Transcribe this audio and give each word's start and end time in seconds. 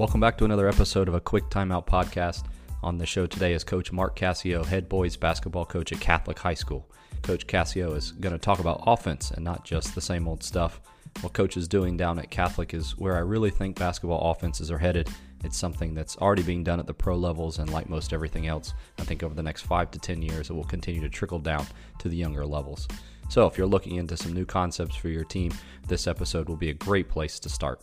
Welcome 0.00 0.20
back 0.20 0.38
to 0.38 0.46
another 0.46 0.66
episode 0.66 1.08
of 1.08 1.14
a 1.14 1.20
Quick 1.20 1.50
Timeout 1.50 1.86
podcast. 1.86 2.44
On 2.82 2.96
the 2.96 3.04
show 3.04 3.26
today 3.26 3.52
is 3.52 3.64
Coach 3.64 3.92
Mark 3.92 4.18
Cascio, 4.18 4.64
head 4.64 4.88
boys 4.88 5.14
basketball 5.14 5.66
coach 5.66 5.92
at 5.92 6.00
Catholic 6.00 6.38
High 6.38 6.54
School. 6.54 6.90
Coach 7.20 7.46
Cascio 7.46 7.94
is 7.94 8.12
going 8.12 8.32
to 8.32 8.38
talk 8.38 8.60
about 8.60 8.82
offense 8.86 9.30
and 9.30 9.44
not 9.44 9.66
just 9.66 9.94
the 9.94 10.00
same 10.00 10.26
old 10.26 10.42
stuff. 10.42 10.80
What 11.20 11.34
Coach 11.34 11.58
is 11.58 11.68
doing 11.68 11.98
down 11.98 12.18
at 12.18 12.30
Catholic 12.30 12.72
is 12.72 12.96
where 12.96 13.14
I 13.14 13.20
really 13.20 13.50
think 13.50 13.78
basketball 13.78 14.30
offenses 14.30 14.70
are 14.70 14.78
headed. 14.78 15.10
It's 15.44 15.58
something 15.58 15.92
that's 15.92 16.16
already 16.16 16.44
being 16.44 16.64
done 16.64 16.80
at 16.80 16.86
the 16.86 16.94
pro 16.94 17.14
levels, 17.14 17.58
and 17.58 17.70
like 17.70 17.90
most 17.90 18.14
everything 18.14 18.46
else, 18.46 18.72
I 18.98 19.02
think 19.02 19.22
over 19.22 19.34
the 19.34 19.42
next 19.42 19.62
five 19.66 19.90
to 19.90 19.98
10 19.98 20.22
years, 20.22 20.48
it 20.48 20.54
will 20.54 20.64
continue 20.64 21.02
to 21.02 21.10
trickle 21.10 21.40
down 21.40 21.66
to 21.98 22.08
the 22.08 22.16
younger 22.16 22.46
levels. 22.46 22.88
So, 23.28 23.46
if 23.46 23.58
you're 23.58 23.66
looking 23.66 23.96
into 23.96 24.16
some 24.16 24.32
new 24.32 24.46
concepts 24.46 24.96
for 24.96 25.10
your 25.10 25.24
team, 25.24 25.52
this 25.88 26.06
episode 26.06 26.48
will 26.48 26.56
be 26.56 26.70
a 26.70 26.74
great 26.74 27.10
place 27.10 27.38
to 27.40 27.50
start. 27.50 27.82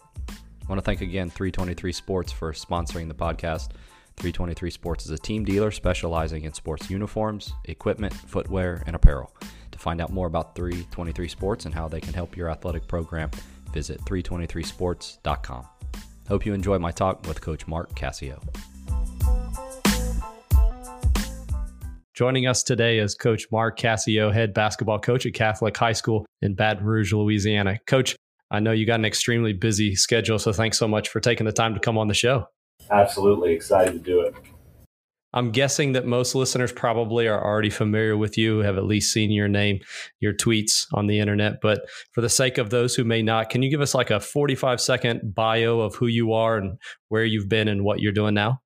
I 0.67 0.70
want 0.70 0.80
to 0.80 0.84
thank 0.85 0.99
again 0.99 1.30
323 1.30 1.94
Sports 1.94 2.34
for 2.34 2.52
sponsoring 2.52 3.07
the 3.07 3.13
podcast. 3.13 3.70
323 4.17 4.70
Sports 4.70 5.05
is 5.05 5.12
a 5.12 5.17
team 5.17 5.45
dealer 5.45 5.71
specializing 5.71 6.43
in 6.43 6.52
sports 6.52 6.90
uniforms, 6.90 7.53
equipment, 7.66 8.13
footwear, 8.13 8.84
and 8.85 8.93
apparel. 8.93 9.34
To 9.71 9.80
find 9.80 10.02
out 10.02 10.12
more 10.12 10.27
about 10.27 10.55
323 10.55 11.30
Sports 11.30 11.66
and 11.66 11.73
how 11.73 11.88
they 11.88 12.02
can 12.02 12.13
help 12.13 12.35
your 12.35 12.49
athletic 12.49 12.85
program, 12.85 13.31
visit 13.71 14.02
323sports.com. 14.02 15.66
Hope 16.27 16.45
you 16.45 16.53
enjoy 16.53 16.77
my 16.79 16.91
talk 16.91 17.26
with 17.26 17.40
Coach 17.40 17.65
Mark 17.65 17.95
Cascio. 17.95 18.43
Joining 22.13 22.45
us 22.45 22.63
today 22.63 22.99
is 22.99 23.15
Coach 23.15 23.45
Mark 23.54 23.79
Cascio, 23.79 24.34
head 24.34 24.54
basketball 24.54 24.99
coach 24.99 25.26
at 25.26 25.34
Catholic 25.34 25.77
High 25.77 25.93
School 25.93 26.26
in 26.41 26.55
Baton 26.55 26.84
Rouge, 26.84 27.13
Louisiana. 27.13 27.79
Coach, 27.88 28.18
I 28.49 28.59
know 28.59 28.71
you 28.71 28.85
got 28.85 28.99
an 28.99 29.05
extremely 29.05 29.53
busy 29.53 29.95
schedule, 29.95 30.40
so 30.40 30.53
thanks 30.53 30.77
so 30.77 30.87
much 30.87 31.09
for 31.09 31.20
taking 31.20 31.45
the 31.45 31.51
time 31.51 31.73
to 31.73 31.79
come 31.79 31.98
on 31.98 32.07
the 32.07 32.13
show. 32.13 32.48
Absolutely 32.89 33.54
excited 33.54 33.93
to 33.93 33.99
do 33.99 34.21
it. 34.21 34.35
I'm 35.34 35.51
guessing 35.51 35.91
that 35.91 36.05
most 36.05 36.35
listeners 36.35 36.71
probably 36.71 37.27
are 37.27 37.43
already 37.43 37.70
familiar 37.70 38.15
with 38.15 38.37
you, 38.37 38.59
have 38.59 38.77
at 38.77 38.85
least 38.85 39.12
seen 39.12 39.29
your 39.29 39.49
name, 39.49 39.81
your 40.20 40.34
tweets 40.34 40.87
on 40.93 41.07
the 41.07 41.20
internet. 41.20 41.59
But 41.62 41.81
for 42.13 42.21
the 42.21 42.29
sake 42.29 42.57
of 42.57 42.70
those 42.70 42.95
who 42.95 43.04
may 43.04 43.21
not, 43.21 43.49
can 43.49 43.62
you 43.62 43.70
give 43.70 43.81
us 43.81 43.93
like 43.93 44.09
a 44.09 44.21
45 44.21 44.79
second 44.79 45.35
bio 45.35 45.82
of 45.82 45.95
who 45.95 46.07
you 46.07 46.32
are 46.34 46.57
and 46.57 46.79
where 47.09 47.26
you've 47.26 47.49
been 47.49 47.67
and 47.67 47.84
what 47.84 47.99
you're 47.99 48.13
doing 48.13 48.34
now? 48.34 48.61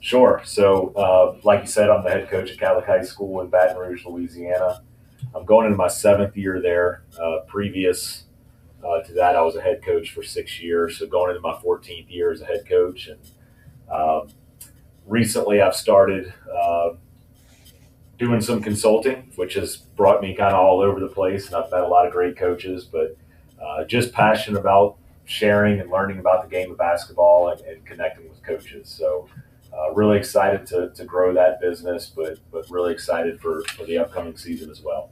Sure. 0.00 0.40
So, 0.44 0.92
uh, 0.94 1.40
like 1.42 1.62
you 1.62 1.66
said, 1.66 1.90
I'm 1.90 2.04
the 2.04 2.10
head 2.10 2.30
coach 2.30 2.50
at 2.50 2.58
Catholic 2.58 2.86
High 2.86 3.02
School 3.02 3.40
in 3.40 3.48
Baton 3.48 3.76
Rouge, 3.76 4.04
Louisiana. 4.06 4.80
I'm 5.34 5.44
going 5.44 5.66
into 5.66 5.76
my 5.76 5.88
seventh 5.88 6.36
year 6.36 6.62
there. 6.62 7.04
Uh, 7.20 7.40
previous 7.48 8.25
uh, 8.86 9.02
to 9.02 9.12
that, 9.14 9.36
I 9.36 9.40
was 9.42 9.56
a 9.56 9.62
head 9.62 9.82
coach 9.84 10.10
for 10.10 10.22
six 10.22 10.60
years. 10.60 10.98
So, 10.98 11.06
going 11.06 11.30
into 11.30 11.40
my 11.40 11.54
14th 11.54 12.10
year 12.10 12.30
as 12.30 12.40
a 12.40 12.44
head 12.44 12.68
coach 12.68 13.08
and 13.08 13.18
um, 13.92 14.28
recently, 15.06 15.60
I've 15.60 15.74
started 15.74 16.32
uh, 16.52 16.90
doing 18.18 18.40
some 18.40 18.62
consulting, 18.62 19.32
which 19.36 19.54
has 19.54 19.76
brought 19.76 20.20
me 20.20 20.34
kind 20.34 20.54
of 20.54 20.60
all 20.60 20.80
over 20.80 21.00
the 21.00 21.08
place, 21.08 21.46
and 21.46 21.56
I've 21.56 21.70
met 21.70 21.80
a 21.80 21.88
lot 21.88 22.06
of 22.06 22.12
great 22.12 22.36
coaches. 22.36 22.84
But 22.84 23.16
uh, 23.62 23.84
just 23.84 24.12
passionate 24.12 24.60
about 24.60 24.96
sharing 25.24 25.80
and 25.80 25.90
learning 25.90 26.18
about 26.18 26.42
the 26.44 26.48
game 26.48 26.70
of 26.70 26.78
basketball 26.78 27.48
and, 27.48 27.60
and 27.62 27.84
connecting 27.84 28.28
with 28.28 28.42
coaches. 28.42 28.88
So. 28.88 29.28
Uh, 29.76 29.92
really 29.92 30.16
excited 30.16 30.66
to, 30.66 30.88
to 30.94 31.04
grow 31.04 31.34
that 31.34 31.60
business, 31.60 32.06
but 32.06 32.38
but 32.50 32.64
really 32.70 32.94
excited 32.94 33.38
for, 33.38 33.62
for 33.76 33.84
the 33.84 33.98
upcoming 33.98 34.34
season 34.34 34.70
as 34.70 34.80
well. 34.80 35.10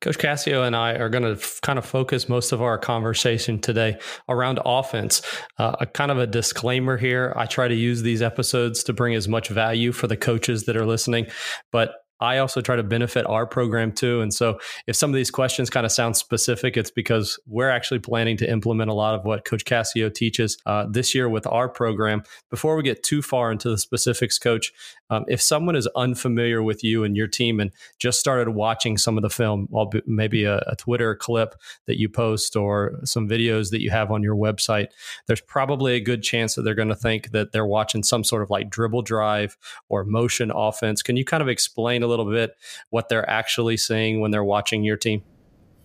Coach 0.00 0.18
Cascio 0.18 0.66
and 0.66 0.76
I 0.76 0.94
are 0.94 1.08
going 1.08 1.24
to 1.24 1.32
f- 1.32 1.60
kind 1.62 1.78
of 1.78 1.84
focus 1.84 2.28
most 2.28 2.52
of 2.52 2.62
our 2.62 2.78
conversation 2.78 3.60
today 3.60 3.98
around 4.28 4.60
offense. 4.64 5.22
Uh, 5.58 5.76
a 5.80 5.86
kind 5.86 6.10
of 6.10 6.18
a 6.18 6.26
disclaimer 6.26 6.96
here. 6.96 7.32
I 7.36 7.46
try 7.46 7.68
to 7.68 7.74
use 7.74 8.02
these 8.02 8.22
episodes 8.22 8.84
to 8.84 8.92
bring 8.92 9.14
as 9.14 9.28
much 9.28 9.48
value 9.48 9.92
for 9.92 10.06
the 10.06 10.16
coaches 10.16 10.64
that 10.64 10.76
are 10.76 10.86
listening, 10.86 11.26
but 11.70 11.94
I 12.22 12.38
also 12.38 12.60
try 12.60 12.76
to 12.76 12.84
benefit 12.84 13.26
our 13.26 13.46
program 13.46 13.90
too. 13.90 14.20
And 14.20 14.32
so 14.32 14.60
if 14.86 14.94
some 14.94 15.10
of 15.10 15.16
these 15.16 15.30
questions 15.30 15.68
kind 15.70 15.84
of 15.84 15.90
sound 15.90 16.16
specific, 16.16 16.76
it's 16.76 16.90
because 16.90 17.36
we're 17.46 17.68
actually 17.68 17.98
planning 17.98 18.36
to 18.36 18.48
implement 18.48 18.90
a 18.90 18.94
lot 18.94 19.16
of 19.16 19.24
what 19.24 19.44
Coach 19.44 19.64
Cascio 19.64 20.14
teaches 20.14 20.56
uh, 20.64 20.86
this 20.88 21.16
year 21.16 21.28
with 21.28 21.48
our 21.48 21.68
program. 21.68 22.22
Before 22.48 22.76
we 22.76 22.84
get 22.84 23.02
too 23.02 23.22
far 23.22 23.50
into 23.50 23.68
the 23.68 23.76
specifics, 23.76 24.38
Coach, 24.38 24.72
um, 25.10 25.24
if 25.26 25.42
someone 25.42 25.74
is 25.74 25.88
unfamiliar 25.96 26.62
with 26.62 26.84
you 26.84 27.02
and 27.02 27.16
your 27.16 27.26
team 27.26 27.58
and 27.58 27.72
just 27.98 28.20
started 28.20 28.50
watching 28.50 28.96
some 28.96 29.18
of 29.18 29.22
the 29.22 29.28
film, 29.28 29.68
maybe 30.06 30.44
a, 30.44 30.58
a 30.68 30.76
Twitter 30.76 31.16
clip 31.16 31.56
that 31.86 31.98
you 31.98 32.08
post 32.08 32.54
or 32.54 33.00
some 33.04 33.28
videos 33.28 33.70
that 33.70 33.82
you 33.82 33.90
have 33.90 34.12
on 34.12 34.22
your 34.22 34.36
website, 34.36 34.86
there's 35.26 35.40
probably 35.40 35.96
a 35.96 36.00
good 36.00 36.22
chance 36.22 36.54
that 36.54 36.62
they're 36.62 36.76
going 36.76 36.88
to 36.88 36.94
think 36.94 37.32
that 37.32 37.50
they're 37.50 37.66
watching 37.66 38.04
some 38.04 38.22
sort 38.22 38.42
of 38.42 38.48
like 38.48 38.70
dribble 38.70 39.02
drive 39.02 39.58
or 39.88 40.04
motion 40.04 40.52
offense. 40.54 41.02
Can 41.02 41.16
you 41.16 41.24
kind 41.24 41.42
of 41.42 41.48
explain 41.48 42.04
a 42.04 42.11
little 42.12 42.30
bit 42.30 42.56
what 42.90 43.08
they're 43.08 43.28
actually 43.28 43.76
seeing 43.76 44.20
when 44.20 44.30
they're 44.30 44.44
watching 44.44 44.84
your 44.84 44.96
team? 44.96 45.22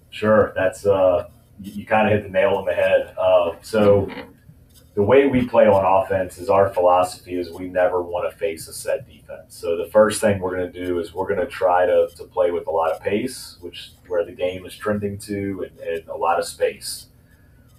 Sure, 0.09 0.53
that's 0.55 0.85
uh, 0.85 1.27
you, 1.61 1.85
kind 1.85 2.07
of 2.07 2.13
hit 2.13 2.23
the 2.23 2.29
nail 2.29 2.55
on 2.55 2.65
the 2.65 2.73
head. 2.73 3.13
Uh, 3.17 3.51
so 3.61 4.09
the 4.97 5.03
way 5.03 5.27
we 5.27 5.45
play 5.45 5.67
on 5.67 5.85
offense 5.85 6.39
is 6.39 6.49
our 6.49 6.73
philosophy 6.73 7.35
is 7.35 7.51
we 7.51 7.67
never 7.67 8.01
want 8.01 8.27
to 8.31 8.35
face 8.35 8.67
a 8.67 8.73
set 8.73 9.07
defense. 9.07 9.55
So 9.55 9.77
the 9.77 9.85
first 9.91 10.19
thing 10.19 10.39
we're 10.39 10.55
going 10.57 10.71
to 10.71 10.85
do 10.85 10.99
is 10.99 11.13
we're 11.13 11.27
going 11.27 11.45
to 11.45 11.45
try 11.45 11.85
to, 11.85 12.09
to 12.15 12.23
play 12.23 12.49
with 12.49 12.65
a 12.65 12.71
lot 12.71 12.91
of 12.91 12.99
pace, 13.01 13.57
which 13.61 13.91
where 14.07 14.25
the 14.25 14.31
game 14.31 14.65
is 14.65 14.75
trending 14.75 15.19
to, 15.19 15.67
and, 15.69 15.79
and 15.81 16.07
a 16.07 16.15
lot 16.15 16.39
of 16.39 16.47
space. 16.47 17.07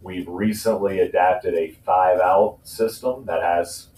We've 0.00 0.28
recently 0.28 1.00
adapted 1.00 1.54
a 1.54 1.72
five 1.84 2.20
out 2.20 2.60
system 2.62 3.24
that 3.26 3.42
has 3.42 3.88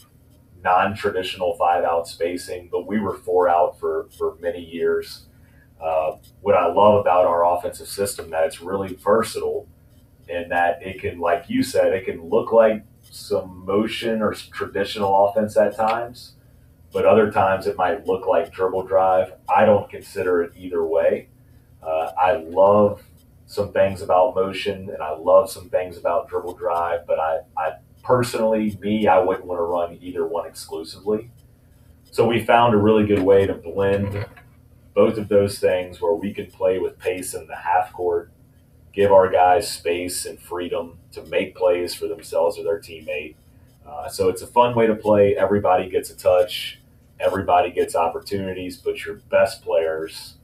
non-traditional 0.63 1.57
five 1.57 1.85
out 1.85 2.07
spacing, 2.07 2.69
but 2.71 2.87
we 2.87 2.99
were 2.99 3.17
four 3.17 3.49
out 3.49 3.79
for, 3.79 4.09
for 4.17 4.37
many 4.41 4.65
years. 4.65 5.27
Uh, 5.83 6.17
what 6.43 6.55
I 6.55 6.67
love 6.67 7.01
about 7.01 7.27
our 7.27 7.45
offensive 7.57 7.89
system 7.89 8.31
that 8.31 8.45
it's 8.45 8.61
really 8.61 8.95
versatile 8.95 9.67
and 10.29 10.51
that 10.51 10.83
it 10.83 11.01
can, 11.01 11.19
like 11.19 11.45
you 11.49 11.63
said, 11.63 11.93
it 11.93 12.05
can 12.05 12.29
look 12.29 12.53
like 12.53 12.85
some 13.03 13.65
motion 13.65 14.23
or 14.23 14.35
traditional 14.35 15.27
offense 15.27 15.57
at 15.57 15.77
times, 15.77 16.35
but 16.93 17.05
other 17.05 17.31
times 17.31 17.67
it 17.67 17.77
might 17.77 18.07
look 18.07 18.27
like 18.27 18.53
dribble 18.53 18.85
drive. 18.85 19.33
I 19.49 19.65
don't 19.65 19.89
consider 19.91 20.43
it 20.43 20.53
either 20.57 20.85
way. 20.85 21.29
Uh, 21.83 22.13
I 22.21 22.35
love 22.35 23.03
some 23.47 23.73
things 23.73 24.03
about 24.03 24.35
motion 24.35 24.91
and 24.91 25.03
I 25.03 25.17
love 25.17 25.51
some 25.51 25.69
things 25.71 25.97
about 25.97 26.29
dribble 26.29 26.55
drive, 26.55 27.07
but 27.07 27.19
I, 27.19 27.39
I 27.57 27.73
personally, 28.03 28.79
me, 28.81 29.07
I 29.07 29.19
wouldn't 29.19 29.47
want 29.47 29.59
to 29.59 29.63
run 29.63 29.99
either 30.01 30.27
one 30.27 30.47
exclusively. 30.47 31.31
So 32.11 32.27
we 32.27 32.45
found 32.45 32.75
a 32.75 32.79
really 32.79 33.07
good 33.07 33.23
way 33.23 33.47
to 33.47 33.55
blend 33.55 34.27
both 34.95 35.17
of 35.17 35.29
those 35.29 35.59
things 35.59 36.01
where 36.01 36.15
we 36.15 36.33
can 36.33 36.47
play 36.47 36.79
with 36.79 36.99
pace 36.99 37.35
in 37.35 37.47
the 37.47 37.57
half 37.57 37.93
court 37.93 38.31
give 38.93 39.13
our 39.13 39.31
guys 39.31 39.71
space 39.71 40.27
and 40.27 40.41
freedom 40.41 40.99
to 41.13 41.23
make 41.27 41.55
plays 41.55 41.95
for 41.95 42.09
themselves 42.09 42.59
or 42.59 42.65
their 42.65 42.81
teammate. 42.81 43.35
Uh, 43.87 44.09
so 44.09 44.29
it's 44.29 44.43
a 44.43 44.47
fun 44.47 44.75
way 44.75 44.87
to 44.87 44.95
play. 44.95 45.37
Everybody 45.37 45.89
gets 45.89 46.11
a 46.11 46.17
touch, 46.17 46.81
everybody 47.19 47.71
gets 47.71 47.95
opportunities, 47.95 48.77
but 48.77 49.05
your 49.05 49.17
best 49.31 49.63
players 49.63 50.35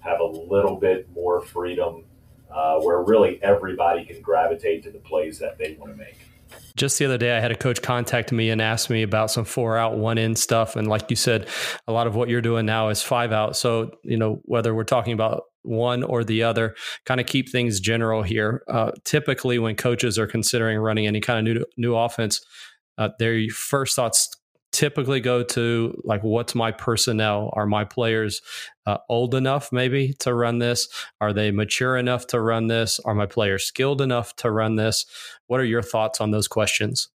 have 0.00 0.20
a 0.20 0.24
little 0.24 0.76
bit 0.76 1.08
more 1.14 1.40
freedom 1.40 2.04
uh, 2.50 2.78
where 2.78 3.02
really 3.02 3.42
everybody 3.42 4.04
can 4.04 4.20
gravitate 4.22 4.82
to 4.84 4.90
the 4.90 4.98
plays 4.98 5.38
that 5.40 5.58
they 5.58 5.76
want 5.78 5.92
to 5.92 5.96
make. 5.96 6.16
Just 6.76 6.98
the 6.98 7.06
other 7.06 7.18
day, 7.18 7.36
I 7.36 7.40
had 7.40 7.50
a 7.50 7.56
coach 7.56 7.82
contact 7.82 8.30
me 8.32 8.50
and 8.50 8.60
ask 8.60 8.90
me 8.90 9.02
about 9.02 9.30
some 9.30 9.44
four 9.44 9.76
out, 9.76 9.96
one 9.96 10.18
in 10.18 10.36
stuff. 10.36 10.76
And 10.76 10.86
like 10.86 11.10
you 11.10 11.16
said, 11.16 11.48
a 11.88 11.92
lot 11.92 12.06
of 12.06 12.14
what 12.14 12.28
you're 12.28 12.42
doing 12.42 12.66
now 12.66 12.90
is 12.90 13.02
five 13.02 13.32
out. 13.32 13.56
So, 13.56 13.92
you 14.04 14.16
know, 14.16 14.40
whether 14.44 14.74
we're 14.74 14.84
talking 14.84 15.14
about 15.14 15.44
one 15.66 16.02
or 16.02 16.24
the 16.24 16.42
other. 16.42 16.74
Kind 17.04 17.20
of 17.20 17.26
keep 17.26 17.50
things 17.50 17.80
general 17.80 18.22
here. 18.22 18.62
Uh, 18.68 18.92
typically, 19.04 19.58
when 19.58 19.76
coaches 19.76 20.18
are 20.18 20.26
considering 20.26 20.78
running 20.78 21.06
any 21.06 21.20
kind 21.20 21.46
of 21.46 21.54
new 21.54 21.64
new 21.76 21.96
offense, 21.96 22.40
uh, 22.98 23.10
their 23.18 23.48
first 23.50 23.96
thoughts 23.96 24.35
typically 24.76 25.20
go 25.20 25.42
to 25.42 25.98
like, 26.04 26.22
what's 26.22 26.54
my 26.54 26.70
personnel? 26.70 27.50
Are 27.54 27.66
my 27.66 27.84
players 27.84 28.42
uh, 28.84 28.98
old 29.08 29.34
enough 29.34 29.72
maybe 29.72 30.12
to 30.20 30.34
run 30.34 30.58
this? 30.58 30.88
Are 31.20 31.32
they 31.32 31.50
mature 31.50 31.96
enough 31.96 32.26
to 32.28 32.40
run 32.40 32.66
this? 32.66 33.00
Are 33.00 33.14
my 33.14 33.24
players 33.24 33.64
skilled 33.64 34.02
enough 34.02 34.36
to 34.36 34.50
run 34.50 34.76
this? 34.76 35.06
What 35.46 35.60
are 35.60 35.64
your 35.64 35.82
thoughts 35.82 36.20
on 36.20 36.30
those 36.30 36.46
questions? 36.46 37.08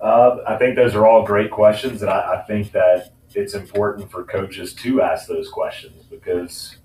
Uh, 0.00 0.36
I 0.46 0.56
think 0.58 0.76
those 0.76 0.94
are 0.94 1.06
all 1.06 1.24
great 1.24 1.50
questions, 1.50 2.02
and 2.02 2.10
I, 2.10 2.34
I 2.34 2.42
think 2.42 2.72
that 2.72 3.14
it's 3.34 3.54
important 3.54 4.10
for 4.10 4.22
coaches 4.22 4.74
to 4.74 5.00
ask 5.00 5.26
those 5.26 5.48
questions 5.48 6.04
because 6.10 6.76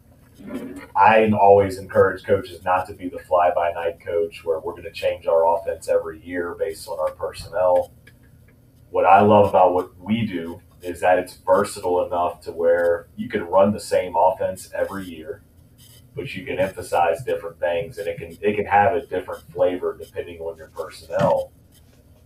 I 0.96 1.30
always 1.38 1.78
encourage 1.78 2.24
coaches 2.24 2.64
not 2.64 2.88
to 2.88 2.94
be 2.94 3.10
the 3.10 3.20
fly 3.20 3.52
by 3.54 3.74
night 3.74 4.00
coach 4.00 4.46
where 4.46 4.60
we're 4.60 4.72
going 4.72 4.84
to 4.84 4.92
change 4.92 5.28
our 5.28 5.54
offense 5.54 5.90
every 5.90 6.22
year 6.22 6.56
based 6.58 6.88
on 6.88 6.98
our 6.98 7.12
personnel. 7.12 7.92
What 8.92 9.06
I 9.06 9.22
love 9.22 9.50
about 9.50 9.74
what 9.74 9.98
we 10.00 10.26
do 10.26 10.62
is 10.82 11.02
that 11.02 11.20
it's 11.20 11.36
versatile 11.36 12.06
enough 12.06 12.42
to 12.42 12.52
where 12.52 13.08
you 13.16 13.30
can 13.30 13.44
run 13.44 13.74
the 13.74 13.80
same 13.80 14.16
offense 14.16 14.70
every 14.74 15.06
year, 15.06 15.44
but 16.16 16.34
you 16.36 16.46
can 16.46 16.60
emphasize 16.60 17.24
different 17.24 17.60
things 17.60 17.98
and 17.98 18.08
it 18.08 18.18
can 18.18 18.38
it 18.42 18.56
can 18.56 18.66
have 18.66 18.96
a 18.96 19.06
different 19.06 19.44
flavor 19.52 19.98
depending 20.00 20.40
on 20.40 20.58
your 20.58 20.70
personnel. 20.70 21.52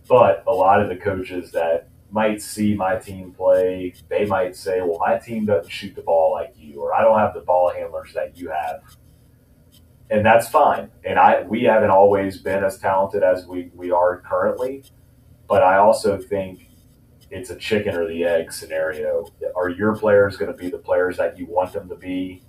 But 0.08 0.44
a 0.46 0.52
lot 0.52 0.80
of 0.80 0.88
the 0.88 0.96
coaches 0.96 1.50
that 1.52 1.88
might 2.10 2.40
see 2.40 2.74
my 2.74 2.96
team 2.96 3.32
play, 3.32 3.92
they 4.08 4.24
might 4.24 4.54
say, 4.54 4.80
well, 4.80 4.98
my 5.00 5.18
team 5.18 5.46
doesn't 5.46 5.70
shoot 5.70 5.94
the 5.96 6.02
ball 6.02 6.32
like 6.32 6.54
you, 6.56 6.80
or 6.80 6.94
I 6.94 7.02
don't 7.02 7.18
have 7.18 7.34
the 7.34 7.40
ball 7.40 7.72
handlers 7.72 8.12
that 8.14 8.36
you 8.36 8.50
have. 8.50 8.82
And 10.10 10.24
that's 10.24 10.48
fine. 10.48 10.90
And 11.04 11.18
I 11.18 11.42
we 11.42 11.64
haven't 11.64 11.90
always 11.90 12.38
been 12.38 12.62
as 12.62 12.78
talented 12.78 13.22
as 13.22 13.46
we, 13.46 13.70
we 13.74 13.90
are 13.90 14.20
currently. 14.20 14.84
But 15.48 15.62
I 15.62 15.76
also 15.76 16.18
think 16.18 16.68
it's 17.30 17.50
a 17.50 17.56
chicken 17.56 17.94
or 17.94 18.08
the 18.08 18.24
egg 18.24 18.52
scenario. 18.52 19.26
Are 19.56 19.68
your 19.68 19.96
players 19.96 20.36
going 20.36 20.52
to 20.52 20.56
be 20.56 20.70
the 20.70 20.78
players 20.78 21.16
that 21.16 21.38
you 21.38 21.46
want 21.46 21.72
them 21.72 21.88
to 21.88 21.96
be 21.96 22.42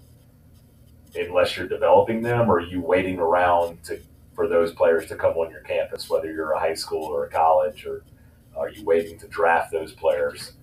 unless 1.16 1.56
you're 1.58 1.68
developing 1.68 2.22
them, 2.22 2.50
or 2.50 2.58
are 2.58 2.62
you 2.62 2.82
waiting 2.82 3.20
around 3.20 3.84
to 3.84 4.00
for 4.34 4.48
those 4.48 4.74
players 4.74 5.08
to 5.08 5.16
come 5.16 5.38
on 5.38 5.50
your 5.50 5.62
campus, 5.62 6.10
whether 6.10 6.30
you're 6.32 6.52
a 6.52 6.60
high 6.60 6.74
school 6.74 7.04
or 7.04 7.26
a 7.26 7.30
college, 7.30 7.86
or 7.86 8.04
are 8.56 8.70
you 8.70 8.84
waiting 8.84 9.18
to 9.20 9.28
draft 9.30 9.72
those 9.72 9.94
players? 9.94 10.54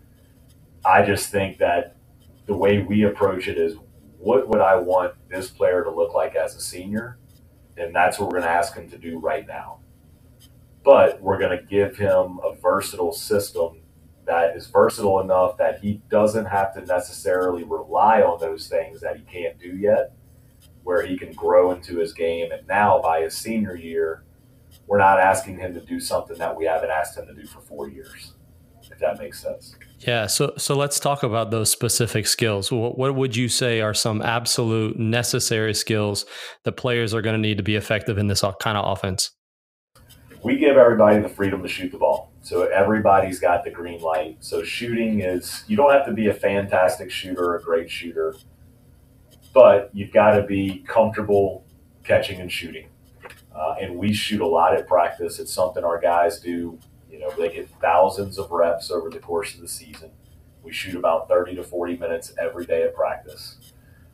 I 0.85 1.03
just 1.05 1.31
think 1.31 1.59
that 1.59 1.97
the 2.47 2.55
way 2.55 2.81
we 2.81 3.05
approach 3.05 3.49
it 3.49 3.57
is 3.57 3.77
what 4.19 4.49
would 4.49 4.61
I 4.61 4.77
want 4.77 5.15
this 5.31 5.49
player 5.49 5.83
to 5.85 5.91
look 5.91 6.13
like 6.15 6.35
as 6.37 6.55
a 6.55 6.61
senior? 6.61 7.19
And 7.79 7.95
that's 7.95 8.19
what 8.19 8.27
we're 8.27 8.41
going 8.41 8.51
to 8.51 8.51
ask 8.51 8.75
him 8.75 8.91
to 8.91 8.99
do 8.99 9.19
right 9.19 9.47
now. 9.47 9.79
But 10.85 11.21
we're 11.21 11.39
going 11.39 11.57
to 11.57 11.65
give 11.65 11.97
him 11.97 12.41
a 12.43 12.55
versatile 12.61 13.13
system 13.13 13.83
that 14.25 14.57
is 14.57 14.67
versatile 14.67 15.21
enough 15.21 15.57
that 15.59 15.81
he 15.81 16.01
doesn't 16.09 16.47
have 16.47 16.75
to 16.75 16.85
necessarily 16.85 17.65
rely 17.65 18.23
on 18.23 18.41
those 18.41 18.69
things 18.69 19.01
that 19.01 19.17
he 19.17 19.23
can't 19.25 19.59
do 19.59 19.77
yet 19.77 20.13
where 20.85 21.05
he 21.05 21.17
can 21.17 21.33
grow 21.33 21.73
into 21.73 21.99
his 21.99 22.13
game. 22.13 22.51
And 22.53 22.67
now, 22.67 23.01
by 23.01 23.23
his 23.23 23.37
senior 23.37 23.77
year, 23.77 24.25
we're 24.87 24.99
not 24.99 25.19
asking 25.19 25.59
him 25.59 25.75
to 25.75 25.81
do 25.81 26.01
something 26.01 26.39
that 26.39 26.57
we 26.57 26.65
haven't 26.65 26.91
asked 26.91 27.17
him 27.17 27.27
to 27.27 27.35
do 27.35 27.47
for 27.47 27.61
four 27.61 27.89
years. 27.89 28.35
If 28.91 28.99
that 28.99 29.19
makes 29.19 29.41
sense. 29.41 29.77
Yeah. 30.01 30.27
So, 30.27 30.53
so 30.59 30.77
let's 30.77 31.01
talk 31.01 31.23
about 31.23 31.51
those 31.51 31.71
specific 31.71 32.27
skills. 32.27 32.71
What, 32.71 32.99
what 32.99 33.15
would 33.15 33.35
you 33.35 33.49
say 33.49 33.81
are 33.81 33.95
some 33.95 34.21
absolute 34.21 34.99
necessary 34.99 35.73
skills 35.73 36.27
that 36.65 36.73
players 36.73 37.15
are 37.15 37.23
going 37.23 37.35
to 37.35 37.41
need 37.41 37.57
to 37.57 37.63
be 37.63 37.77
effective 37.77 38.19
in 38.19 38.27
this 38.27 38.45
kind 38.61 38.77
of 38.77 38.93
offense? 38.93 39.31
We 40.43 40.57
give 40.57 40.77
everybody 40.77 41.21
the 41.21 41.29
freedom 41.29 41.63
to 41.63 41.69
shoot 41.69 41.93
the 41.93 41.99
ball. 41.99 42.33
So 42.43 42.65
everybody's 42.65 43.39
got 43.39 43.65
the 43.65 43.71
green 43.71 44.01
light. 44.01 44.39
So 44.41 44.63
shooting 44.63 45.21
is, 45.21 45.63
you 45.69 45.77
don't 45.77 45.93
have 45.93 46.07
to 46.07 46.13
be 46.13 46.29
a 46.29 46.35
fantastic 46.35 47.11
shooter 47.11 47.55
a 47.55 47.63
great 47.63 47.91
shooter 47.91 48.35
but 49.53 49.91
you've 49.93 50.13
got 50.13 50.37
to 50.37 50.43
be 50.43 50.85
comfortable 50.87 51.65
catching 52.05 52.41
and 52.41 52.51
shooting. 52.51 52.89
Uh, 53.55 53.75
and 53.81 53.97
we 53.97 54.13
shoot 54.13 54.41
a 54.41 54.47
lot 54.47 54.75
at 54.75 54.87
practice. 54.87 55.39
It's 55.39 55.53
something 55.53 55.85
our 55.85 56.01
guys 56.01 56.41
do. 56.41 56.79
You 57.11 57.19
know, 57.19 57.31
they 57.37 57.51
get 57.51 57.69
thousands 57.81 58.39
of 58.39 58.51
reps 58.51 58.91
over 58.91 59.11
the 59.11 59.19
course 59.19 59.55
of 59.55 59.61
the 59.61 59.69
season. 59.69 60.11
We 60.63 60.73
shoot 60.73 60.97
about 60.97 61.29
30 61.29 61.57
to 61.57 61.65
40 61.65 61.99
minutes 61.99 62.33
every 62.41 62.65
day 62.65 62.83
at 62.83 62.95
practice. 62.95 63.73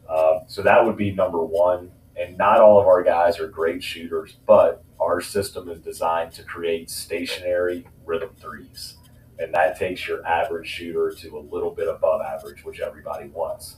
Uh, 0.08 0.40
so 0.48 0.62
that 0.62 0.84
would 0.84 0.96
be 0.96 1.12
number 1.12 1.42
one. 1.42 1.92
And 2.16 2.36
not 2.36 2.60
all 2.60 2.81
of 2.81 2.86
our 2.86 3.04
guys 3.04 3.38
are 3.38 3.46
great 3.46 3.82
shooters, 3.82 4.36
but 4.44 4.82
our 5.00 5.20
system 5.20 5.68
is 5.68 5.80
designed 5.80 6.32
to 6.32 6.42
create 6.42 6.90
stationary 6.90 7.86
rhythm 8.04 8.30
threes. 8.40 8.96
And 9.38 9.54
that 9.54 9.78
takes 9.78 10.06
your 10.08 10.26
average 10.26 10.66
shooter 10.66 11.14
to 11.20 11.38
a 11.38 11.40
little 11.40 11.70
bit 11.70 11.88
above 11.88 12.20
average, 12.22 12.64
which 12.64 12.80
everybody 12.80 13.28
wants. 13.28 13.76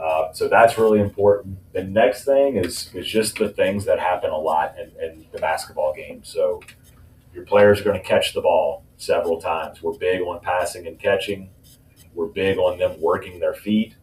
Uh, 0.00 0.32
so 0.32 0.48
that's 0.48 0.78
really 0.78 0.98
important. 0.98 1.58
The 1.72 1.84
next 1.84 2.24
thing 2.24 2.56
is 2.56 2.90
is 2.94 3.06
just 3.06 3.36
the 3.38 3.50
things 3.50 3.84
that 3.84 3.98
happen 3.98 4.30
a 4.30 4.38
lot 4.38 4.74
in, 4.78 4.90
in 5.02 5.26
the 5.30 5.38
basketball 5.38 5.92
game. 5.94 6.22
So 6.24 6.60
your 7.34 7.44
players 7.44 7.80
are 7.80 7.84
going 7.84 8.00
to 8.00 8.06
catch 8.06 8.32
the 8.32 8.40
ball 8.40 8.84
several 8.96 9.40
times. 9.40 9.82
We're 9.82 9.98
big 9.98 10.22
on 10.22 10.40
passing 10.40 10.86
and 10.86 10.98
catching. 10.98 11.50
We're 12.14 12.26
big 12.26 12.58
on 12.58 12.78
them 12.78 13.00
working 13.00 13.38
their 13.38 13.54
feet, 13.54 13.94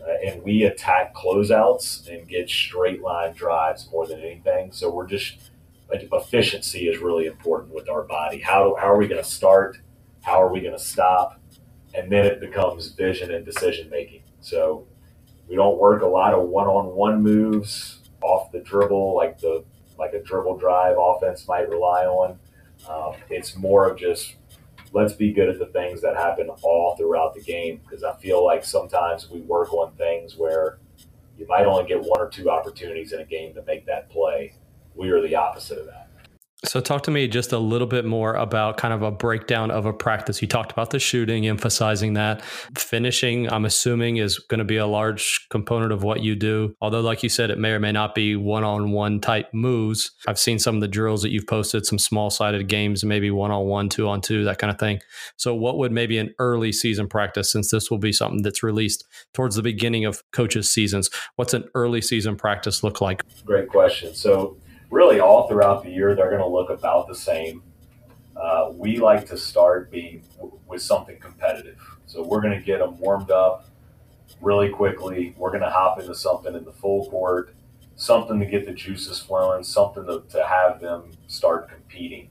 uh, 0.00 0.12
and 0.24 0.42
we 0.42 0.64
attack 0.64 1.14
closeouts 1.14 2.08
and 2.08 2.28
get 2.28 2.48
straight 2.48 3.00
line 3.02 3.32
drives 3.32 3.88
more 3.90 4.06
than 4.06 4.20
anything. 4.20 4.72
So 4.72 4.90
we're 4.90 5.08
just 5.08 5.50
efficiency 5.90 6.88
is 6.88 7.00
really 7.00 7.26
important 7.26 7.74
with 7.74 7.88
our 7.88 8.02
body. 8.02 8.38
How 8.40 8.76
how 8.78 8.88
are 8.88 8.96
we 8.96 9.08
going 9.08 9.22
to 9.22 9.28
start? 9.28 9.78
How 10.22 10.42
are 10.42 10.52
we 10.52 10.60
going 10.60 10.76
to 10.76 10.82
stop? 10.82 11.40
And 11.94 12.10
then 12.10 12.26
it 12.26 12.40
becomes 12.40 12.88
vision 12.88 13.32
and 13.32 13.44
decision 13.44 13.88
making. 13.88 14.22
So 14.40 14.86
we 15.48 15.56
don't 15.56 15.78
work 15.78 16.02
a 16.02 16.06
lot 16.06 16.34
of 16.34 16.48
one-on-one 16.48 17.22
moves 17.22 18.00
off 18.22 18.50
the 18.52 18.60
dribble, 18.60 19.14
like 19.14 19.38
the 19.38 19.64
like 19.98 20.12
a 20.12 20.22
dribble 20.22 20.58
drive 20.58 20.96
offense 20.98 21.48
might 21.48 21.68
rely 21.68 22.04
on. 22.04 22.38
Um, 22.88 23.14
it's 23.30 23.56
more 23.56 23.88
of 23.88 23.98
just 23.98 24.36
let's 24.92 25.14
be 25.14 25.32
good 25.32 25.48
at 25.48 25.58
the 25.58 25.66
things 25.66 26.02
that 26.02 26.16
happen 26.16 26.48
all 26.62 26.96
throughout 26.96 27.34
the 27.34 27.40
game 27.40 27.80
because 27.82 28.04
I 28.04 28.14
feel 28.16 28.44
like 28.44 28.64
sometimes 28.64 29.30
we 29.30 29.40
work 29.40 29.72
on 29.72 29.92
things 29.94 30.36
where 30.36 30.78
you 31.38 31.46
might 31.46 31.66
only 31.66 31.86
get 31.86 32.00
one 32.00 32.20
or 32.20 32.28
two 32.28 32.50
opportunities 32.50 33.12
in 33.12 33.20
a 33.20 33.24
game 33.24 33.54
to 33.54 33.62
make 33.64 33.86
that 33.86 34.10
play. 34.10 34.54
We 34.96 35.10
are 35.10 35.20
the 35.20 35.36
opposite 35.36 35.78
of 35.78 35.86
that. 35.86 36.06
So, 36.64 36.80
talk 36.80 37.02
to 37.02 37.10
me 37.10 37.28
just 37.28 37.52
a 37.52 37.58
little 37.58 37.86
bit 37.86 38.06
more 38.06 38.34
about 38.34 38.78
kind 38.78 38.94
of 38.94 39.02
a 39.02 39.10
breakdown 39.10 39.70
of 39.70 39.84
a 39.84 39.92
practice. 39.92 40.40
You 40.40 40.48
talked 40.48 40.72
about 40.72 40.88
the 40.88 40.98
shooting, 40.98 41.46
emphasizing 41.46 42.14
that. 42.14 42.42
Finishing, 42.76 43.52
I'm 43.52 43.66
assuming, 43.66 44.16
is 44.16 44.38
going 44.38 44.58
to 44.58 44.64
be 44.64 44.78
a 44.78 44.86
large 44.86 45.46
component 45.50 45.92
of 45.92 46.02
what 46.02 46.22
you 46.22 46.34
do. 46.34 46.74
Although, 46.80 47.02
like 47.02 47.22
you 47.22 47.28
said, 47.28 47.50
it 47.50 47.58
may 47.58 47.72
or 47.72 47.78
may 47.78 47.92
not 47.92 48.14
be 48.14 48.36
one 48.36 48.64
on 48.64 48.90
one 48.90 49.20
type 49.20 49.52
moves. 49.52 50.10
I've 50.26 50.38
seen 50.38 50.58
some 50.58 50.74
of 50.74 50.80
the 50.80 50.88
drills 50.88 51.22
that 51.22 51.30
you've 51.30 51.46
posted, 51.46 51.84
some 51.84 51.98
small 51.98 52.30
sided 52.30 52.68
games, 52.68 53.04
maybe 53.04 53.30
one 53.30 53.50
on 53.50 53.66
one, 53.66 53.90
two 53.90 54.08
on 54.08 54.22
two, 54.22 54.42
that 54.44 54.58
kind 54.58 54.70
of 54.70 54.78
thing. 54.78 55.00
So, 55.36 55.54
what 55.54 55.76
would 55.76 55.92
maybe 55.92 56.16
an 56.16 56.34
early 56.38 56.72
season 56.72 57.06
practice, 57.06 57.52
since 57.52 57.70
this 57.70 57.90
will 57.90 57.98
be 57.98 58.12
something 58.12 58.40
that's 58.40 58.62
released 58.62 59.04
towards 59.34 59.56
the 59.56 59.62
beginning 59.62 60.06
of 60.06 60.22
coaches' 60.32 60.72
seasons, 60.72 61.10
what's 61.36 61.52
an 61.52 61.68
early 61.74 62.00
season 62.00 62.34
practice 62.34 62.82
look 62.82 63.02
like? 63.02 63.22
Great 63.44 63.68
question. 63.68 64.14
So, 64.14 64.56
really 64.90 65.20
all 65.20 65.48
throughout 65.48 65.82
the 65.82 65.90
year, 65.90 66.14
they're 66.14 66.30
going 66.30 66.42
to 66.42 66.48
look 66.48 66.70
about 66.70 67.08
the 67.08 67.14
same. 67.14 67.62
Uh, 68.36 68.70
we 68.74 68.98
like 68.98 69.26
to 69.26 69.36
start 69.36 69.90
being 69.90 70.22
with 70.66 70.82
something 70.82 71.18
competitive. 71.18 71.78
So 72.06 72.22
we're 72.22 72.40
going 72.40 72.58
to 72.58 72.64
get 72.64 72.78
them 72.78 72.98
warmed 72.98 73.30
up 73.30 73.68
really 74.40 74.68
quickly. 74.68 75.34
We're 75.36 75.50
going 75.50 75.62
to 75.62 75.70
hop 75.70 75.98
into 75.98 76.14
something 76.14 76.54
in 76.54 76.64
the 76.64 76.72
full 76.72 77.08
court, 77.10 77.54
something 77.96 78.38
to 78.38 78.46
get 78.46 78.66
the 78.66 78.72
juices 78.72 79.20
flowing, 79.20 79.64
something 79.64 80.04
to, 80.06 80.22
to 80.30 80.46
have 80.46 80.80
them 80.80 81.12
start 81.26 81.68
competing. 81.68 82.30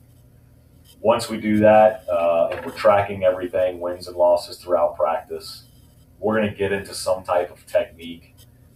Once 1.01 1.29
we 1.29 1.39
do 1.39 1.59
that, 1.59 2.05
uh, 2.09 2.49
and 2.51 2.65
we're 2.65 2.71
tracking 2.71 3.23
everything, 3.23 3.79
wins 3.79 4.07
and 4.07 4.15
losses 4.15 4.57
throughout 4.57 4.95
practice, 4.95 5.63
we're 6.19 6.37
going 6.39 6.49
to 6.49 6.55
get 6.55 6.71
into 6.71 6.93
some 6.93 7.23
type 7.23 7.51
of 7.51 7.65
technique 7.65 8.34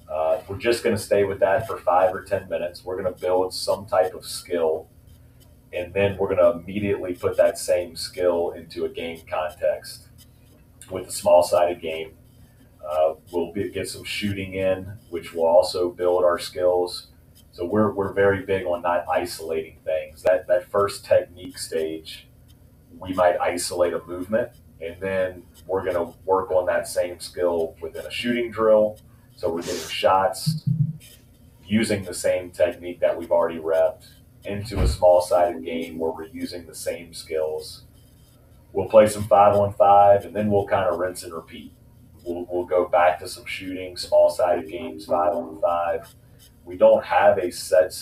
uh, 0.10 0.42
we're 0.48 0.58
just 0.58 0.84
going 0.84 0.96
to 0.96 1.01
stay 1.01 1.24
with 1.24 1.39
that 1.39 1.68
for 1.68 1.78
five 1.78 2.13
or 2.13 2.24
10 2.24 2.50
minutes. 2.50 2.84
We're 2.84 3.00
going 3.00 3.13
to 3.13 3.20
build 3.20 3.54
some 3.54 3.86
type 3.86 4.16
of 4.16 4.25
skill, 4.25 4.88
and 5.72 5.94
then 5.94 6.18
we're 6.18 6.34
going 6.36 6.39
to 6.39 6.60
immediately 6.60 7.13
put 7.13 7.38
that 7.38 7.60
same 7.60 7.96
skill 7.96 8.51
into 8.51 8.86
a 8.86 8.89
game 8.89 9.22
context 9.30 10.10
with 10.89 11.08
a 11.08 11.12
small 11.12 11.44
sided 11.44 11.80
game. 11.80 12.13
Uh, 12.84 13.13
we'll 13.32 13.54
be, 13.54 13.70
get 13.70 13.88
some 13.88 14.04
shooting 14.04 14.56
in, 14.56 14.94
which 15.12 15.34
will 15.34 15.46
also 15.46 15.92
build 15.92 16.24
our 16.24 16.39
skills. 16.39 17.08
So 17.51 17.66
we're, 17.66 17.92
we're 17.92 18.13
very 18.13 18.44
big 18.44 18.66
on 18.66 18.82
not 18.82 19.06
isolating 19.08 19.78
things. 19.86 20.24
That, 20.24 20.48
that 20.48 20.72
first 20.72 21.06
technique 21.06 21.60
stage, 21.60 22.28
we 23.00 23.13
might 23.13 23.39
isolate 23.39 23.94
a 23.94 24.04
movement, 24.08 24.50
and 24.82 25.00
then 25.00 25.44
we're 25.68 25.84
going 25.84 25.98
to 25.98 26.18
work 26.25 26.50
on 26.50 26.66
that 26.66 26.88
same 26.88 27.20
skill 27.20 27.75
within 27.80 28.08
a 28.08 28.12
shooting 28.12 28.50
drill 28.50 28.98
so 29.39 29.50
we're 29.50 29.62
getting 29.62 29.88
shots 29.88 30.65
using 31.65 32.03
the 32.03 32.13
same 32.13 32.51
technique 32.51 33.00
that 33.00 33.17
we've 33.17 33.31
already 33.31 33.58
repped 33.58 34.08
into 34.43 34.81
a 34.81 34.88
small 34.88 35.22
sided 35.22 35.63
game 35.63 35.98
where 35.98 36.12
we're 36.12 36.27
using 36.27 36.65
the 36.65 36.75
same 36.75 37.13
skills. 37.13 37.86
We'll 38.74 38.89
play 38.89 39.08
some 39.08 39.24
five 39.24 39.55
on 39.55 39.72
five 39.75 40.25
and 40.25 40.36
then 40.36 40.51
we'll 40.51 40.67
kind 40.67 40.89
of 40.89 41.00
rinse 41.00 41.24
and 41.24 41.34
repeat. 41.34 41.72
We'll, 42.25 42.48
we'll 42.51 42.65
go 42.65 42.89
back 42.89 43.17
to 43.19 43.29
some 43.29 43.46
shooting, 43.46 43.96
small 43.96 44.29
sided 44.29 44.69
games, 44.69 45.05
five 45.05 45.34
on 45.34 45.62
five. 45.62 46.13
We 46.65 46.75
don't 46.75 47.05
have 47.05 47.38
a 47.38 47.50
set 47.50 47.93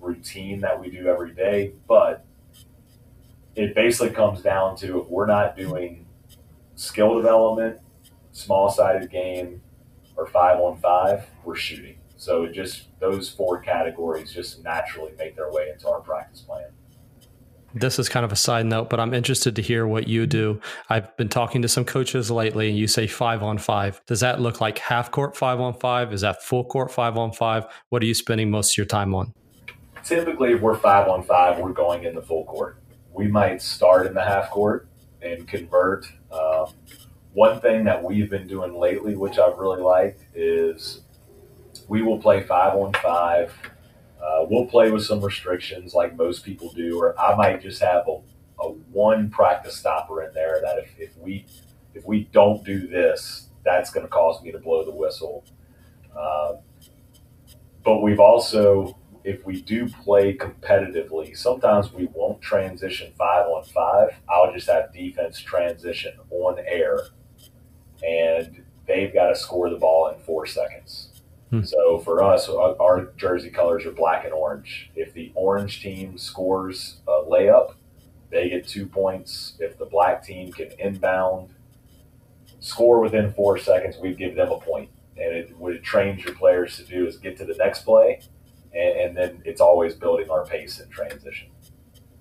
routine 0.00 0.60
that 0.60 0.78
we 0.78 0.90
do 0.92 1.08
every 1.08 1.34
day, 1.34 1.72
but 1.88 2.24
it 3.56 3.74
basically 3.74 4.10
comes 4.10 4.42
down 4.42 4.76
to 4.76 5.00
if 5.00 5.08
we're 5.08 5.26
not 5.26 5.56
doing 5.56 6.06
skill 6.76 7.16
development, 7.16 7.80
small 8.30 8.70
sided 8.70 9.10
game, 9.10 9.60
or 10.18 10.26
five 10.26 10.58
on 10.60 10.76
five, 10.78 11.26
we're 11.44 11.56
shooting. 11.56 11.96
So 12.16 12.44
it 12.44 12.52
just 12.52 12.88
those 13.00 13.30
four 13.30 13.58
categories 13.60 14.32
just 14.32 14.62
naturally 14.62 15.12
make 15.16 15.36
their 15.36 15.50
way 15.50 15.70
into 15.72 15.88
our 15.88 16.00
practice 16.00 16.42
plan. 16.42 16.66
This 17.74 17.98
is 17.98 18.08
kind 18.08 18.24
of 18.24 18.32
a 18.32 18.36
side 18.36 18.66
note, 18.66 18.90
but 18.90 18.98
I'm 18.98 19.14
interested 19.14 19.54
to 19.56 19.62
hear 19.62 19.86
what 19.86 20.08
you 20.08 20.26
do. 20.26 20.60
I've 20.88 21.16
been 21.16 21.28
talking 21.28 21.62
to 21.62 21.68
some 21.68 21.84
coaches 21.84 22.30
lately, 22.30 22.68
and 22.68 22.76
you 22.76 22.86
say 22.86 23.06
five 23.06 23.42
on 23.42 23.58
five. 23.58 24.00
Does 24.06 24.20
that 24.20 24.40
look 24.40 24.60
like 24.60 24.78
half 24.78 25.10
court 25.10 25.36
five 25.36 25.60
on 25.60 25.74
five? 25.74 26.12
Is 26.12 26.22
that 26.22 26.42
full 26.42 26.64
court 26.64 26.90
five 26.90 27.16
on 27.16 27.32
five? 27.32 27.66
What 27.90 28.02
are 28.02 28.06
you 28.06 28.14
spending 28.14 28.50
most 28.50 28.72
of 28.72 28.78
your 28.78 28.86
time 28.86 29.14
on? 29.14 29.32
Typically, 30.02 30.52
if 30.52 30.60
we're 30.60 30.76
five 30.76 31.08
on 31.08 31.22
five, 31.22 31.58
we're 31.58 31.72
going 31.72 32.04
in 32.04 32.14
the 32.14 32.22
full 32.22 32.44
court 32.44 32.82
we 33.18 33.26
might 33.26 33.60
start 33.60 34.06
in 34.06 34.14
the 34.14 34.22
half 34.22 34.48
court 34.48 34.88
and 35.20 35.46
convert. 35.48 36.06
Um, 36.30 36.68
one 37.38 37.60
thing 37.60 37.84
that 37.84 38.02
we've 38.02 38.28
been 38.28 38.48
doing 38.48 38.74
lately, 38.74 39.14
which 39.14 39.38
I've 39.38 39.58
really 39.58 39.80
liked, 39.80 40.24
is 40.34 41.02
we 41.86 42.02
will 42.02 42.18
play 42.18 42.42
five 42.42 42.74
on 42.74 42.92
five. 42.94 43.54
Uh, 44.20 44.44
we'll 44.50 44.66
play 44.66 44.90
with 44.90 45.04
some 45.04 45.20
restrictions 45.20 45.94
like 45.94 46.16
most 46.16 46.44
people 46.44 46.72
do, 46.72 46.98
or 47.00 47.16
I 47.16 47.36
might 47.36 47.62
just 47.62 47.80
have 47.80 48.08
a, 48.08 48.18
a 48.60 48.70
one 48.90 49.30
practice 49.30 49.76
stopper 49.76 50.24
in 50.24 50.34
there 50.34 50.60
that 50.64 50.78
if, 50.78 50.90
if 50.98 51.16
we 51.16 51.46
if 51.94 52.04
we 52.04 52.24
don't 52.32 52.64
do 52.64 52.88
this, 52.88 53.50
that's 53.64 53.92
going 53.92 54.04
to 54.04 54.10
cause 54.10 54.42
me 54.42 54.50
to 54.50 54.58
blow 54.58 54.84
the 54.84 54.90
whistle. 54.90 55.44
Uh, 56.18 56.54
but 57.84 58.02
we've 58.02 58.20
also, 58.20 58.98
if 59.22 59.46
we 59.46 59.62
do 59.62 59.88
play 59.88 60.36
competitively, 60.36 61.36
sometimes 61.36 61.92
we 61.92 62.08
won't 62.12 62.40
transition 62.40 63.12
five 63.16 63.46
on 63.46 63.62
five. 63.62 64.08
I'll 64.28 64.52
just 64.52 64.68
have 64.68 64.92
defense 64.92 65.38
transition 65.38 66.14
on 66.30 66.58
air, 66.66 66.98
and 68.06 68.64
they've 68.86 69.12
got 69.12 69.28
to 69.28 69.36
score 69.36 69.70
the 69.70 69.76
ball 69.76 70.08
in 70.08 70.20
four 70.20 70.46
seconds. 70.46 71.08
Hmm. 71.50 71.62
So 71.62 71.98
for 71.98 72.22
us, 72.22 72.48
our 72.48 73.12
jersey 73.16 73.50
colors 73.50 73.86
are 73.86 73.92
black 73.92 74.24
and 74.24 74.34
orange. 74.34 74.90
If 74.94 75.14
the 75.14 75.32
orange 75.34 75.80
team 75.82 76.18
scores 76.18 76.96
a 77.06 77.22
layup, 77.22 77.74
they 78.30 78.48
get 78.50 78.68
two 78.68 78.86
points. 78.86 79.54
If 79.58 79.78
the 79.78 79.86
black 79.86 80.22
team 80.22 80.52
can 80.52 80.70
inbound, 80.78 81.50
score 82.60 83.00
within 83.00 83.32
four 83.32 83.58
seconds, 83.58 83.96
we 83.96 84.14
give 84.14 84.34
them 84.34 84.50
a 84.50 84.58
point. 84.58 84.90
And 85.16 85.34
it, 85.34 85.56
what 85.56 85.72
it 85.74 85.82
trains 85.82 86.22
your 86.22 86.34
players 86.34 86.76
to 86.76 86.84
do 86.84 87.06
is 87.06 87.16
get 87.16 87.36
to 87.38 87.44
the 87.44 87.54
next 87.54 87.84
play, 87.84 88.20
and, 88.72 89.00
and 89.00 89.16
then 89.16 89.42
it's 89.44 89.60
always 89.60 89.94
building 89.94 90.30
our 90.30 90.44
pace 90.44 90.78
in 90.78 90.88
transition. 90.90 91.48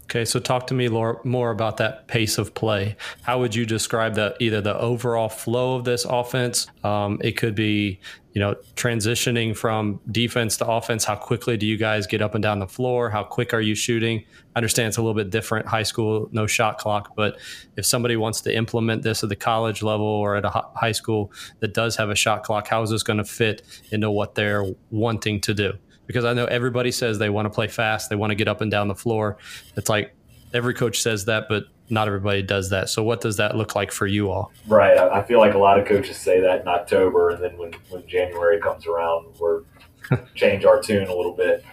Okay, 0.10 0.24
so 0.24 0.40
talk 0.40 0.68
to 0.68 0.74
me 0.74 0.88
more 0.88 1.52
about 1.52 1.76
that 1.78 2.08
pace 2.08 2.38
of 2.38 2.54
play. 2.54 2.96
How 3.24 3.40
would 3.40 3.54
you 3.54 3.66
describe 3.66 4.16
the 4.16 4.38
either 4.40 4.62
the 4.62 4.78
overall 4.80 5.28
flow 5.28 5.76
of 5.76 5.84
this 5.84 6.06
offense? 6.06 6.66
Um, 6.86 7.20
it 7.22 7.34
could 7.34 7.56
be, 7.56 8.00
you 8.32 8.40
know, 8.40 8.56
transitioning 8.76 9.54
from 9.54 10.00
defense 10.10 10.56
to 10.58 10.66
offense. 10.66 11.04
How 11.04 11.18
quickly 11.18 11.58
do 11.58 11.66
you 11.66 11.76
guys 11.76 12.08
get 12.08 12.22
up 12.22 12.36
and 12.36 12.42
down 12.42 12.60
the 12.60 12.68
floor? 12.68 13.10
How 13.10 13.26
quick 13.26 13.54
are 13.54 13.60
you 13.60 13.76
shooting? 13.76 14.24
I 14.56 14.60
understand 14.60 14.88
it's 14.88 14.98
a 14.98 15.02
little 15.02 15.14
bit 15.14 15.30
different. 15.30 15.68
High 15.68 15.84
school, 15.84 16.30
no 16.32 16.48
shot 16.48 16.78
clock, 16.78 17.14
but 17.18 17.38
if 17.76 17.86
somebody 17.86 18.16
wants 18.16 18.40
to 18.42 18.56
implement 18.56 19.04
this 19.04 19.24
at 19.24 19.30
the 19.30 19.36
college 19.36 19.84
level 19.84 20.06
or 20.06 20.38
at 20.38 20.46
a 20.46 20.50
high 20.50 20.94
school 20.94 21.34
that 21.60 21.74
does 21.74 21.98
have 21.98 22.10
a 22.10 22.16
shot 22.16 22.44
clock, 22.44 22.70
how 22.70 22.82
is 22.82 22.92
this 22.92 23.04
going 23.04 23.18
to 23.18 23.26
fit 23.26 23.62
into 23.92 24.10
what 24.10 24.36
they're 24.36 24.64
wanting 24.90 25.42
to 25.42 25.54
do? 25.54 25.74
Because 26.08 26.26
I 26.26 26.34
know 26.34 26.46
everybody 26.46 26.92
says 26.92 27.20
they 27.20 27.30
want 27.30 27.46
to 27.46 27.50
play 27.50 27.68
fast, 27.68 28.10
they 28.10 28.16
want 28.16 28.32
to 28.32 28.36
get 28.36 28.48
up 28.48 28.62
and 28.62 28.72
down 28.72 28.88
the 28.88 28.96
floor. 28.96 29.38
It's 29.76 29.90
like 29.90 30.16
every 30.54 30.74
coach 30.74 31.02
says 31.02 31.26
that, 31.26 31.48
but 31.48 31.66
not 31.90 32.08
everybody 32.08 32.42
does 32.42 32.70
that. 32.72 32.90
So, 32.90 33.04
what 33.04 33.22
does 33.22 33.38
that 33.38 33.56
look 33.56 33.76
like 33.76 33.92
for 33.92 34.08
you 34.08 34.32
all? 34.32 34.52
Right. 34.68 34.98
I 34.98 35.24
feel 35.24 35.40
like 35.40 35.54
a 35.54 35.58
lot 35.58 35.80
of 35.80 35.86
coaches 35.86 36.18
say 36.18 36.42
that 36.42 36.62
in 36.62 36.68
October, 36.68 37.30
and 37.30 37.44
then 37.44 37.58
when, 37.58 37.74
when 37.90 38.08
January 38.08 38.60
comes 38.60 38.88
around, 38.88 39.36
we're 39.40 39.62
change 40.36 40.66
our 40.66 40.82
tune 40.82 41.08
a 41.08 41.14
little 41.14 41.34
bit. 41.34 41.64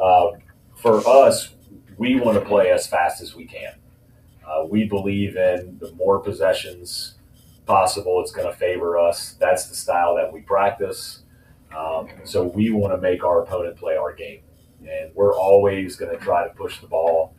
Um, 0.00 0.32
for 0.76 1.06
us, 1.06 1.54
we 1.96 2.16
want 2.16 2.38
to 2.38 2.44
play 2.44 2.70
as 2.70 2.86
fast 2.86 3.22
as 3.22 3.34
we 3.34 3.44
can. 3.44 3.74
Uh, 4.46 4.64
we 4.68 4.84
believe 4.84 5.36
in 5.36 5.78
the 5.80 5.92
more 5.92 6.18
possessions 6.18 7.14
possible, 7.66 8.20
it's 8.20 8.32
going 8.32 8.50
to 8.50 8.56
favor 8.56 8.98
us. 8.98 9.36
That's 9.40 9.66
the 9.68 9.74
style 9.74 10.16
that 10.16 10.32
we 10.32 10.40
practice. 10.40 11.23
Um, 11.76 12.08
so 12.24 12.44
we 12.44 12.70
want 12.70 12.94
to 12.94 13.00
make 13.00 13.24
our 13.24 13.42
opponent 13.42 13.76
play 13.76 13.96
our 13.96 14.14
game, 14.14 14.40
and 14.80 15.10
we're 15.14 15.34
always 15.34 15.96
going 15.96 16.16
to 16.16 16.22
try 16.22 16.46
to 16.46 16.54
push 16.54 16.80
the 16.80 16.86
ball 16.86 17.34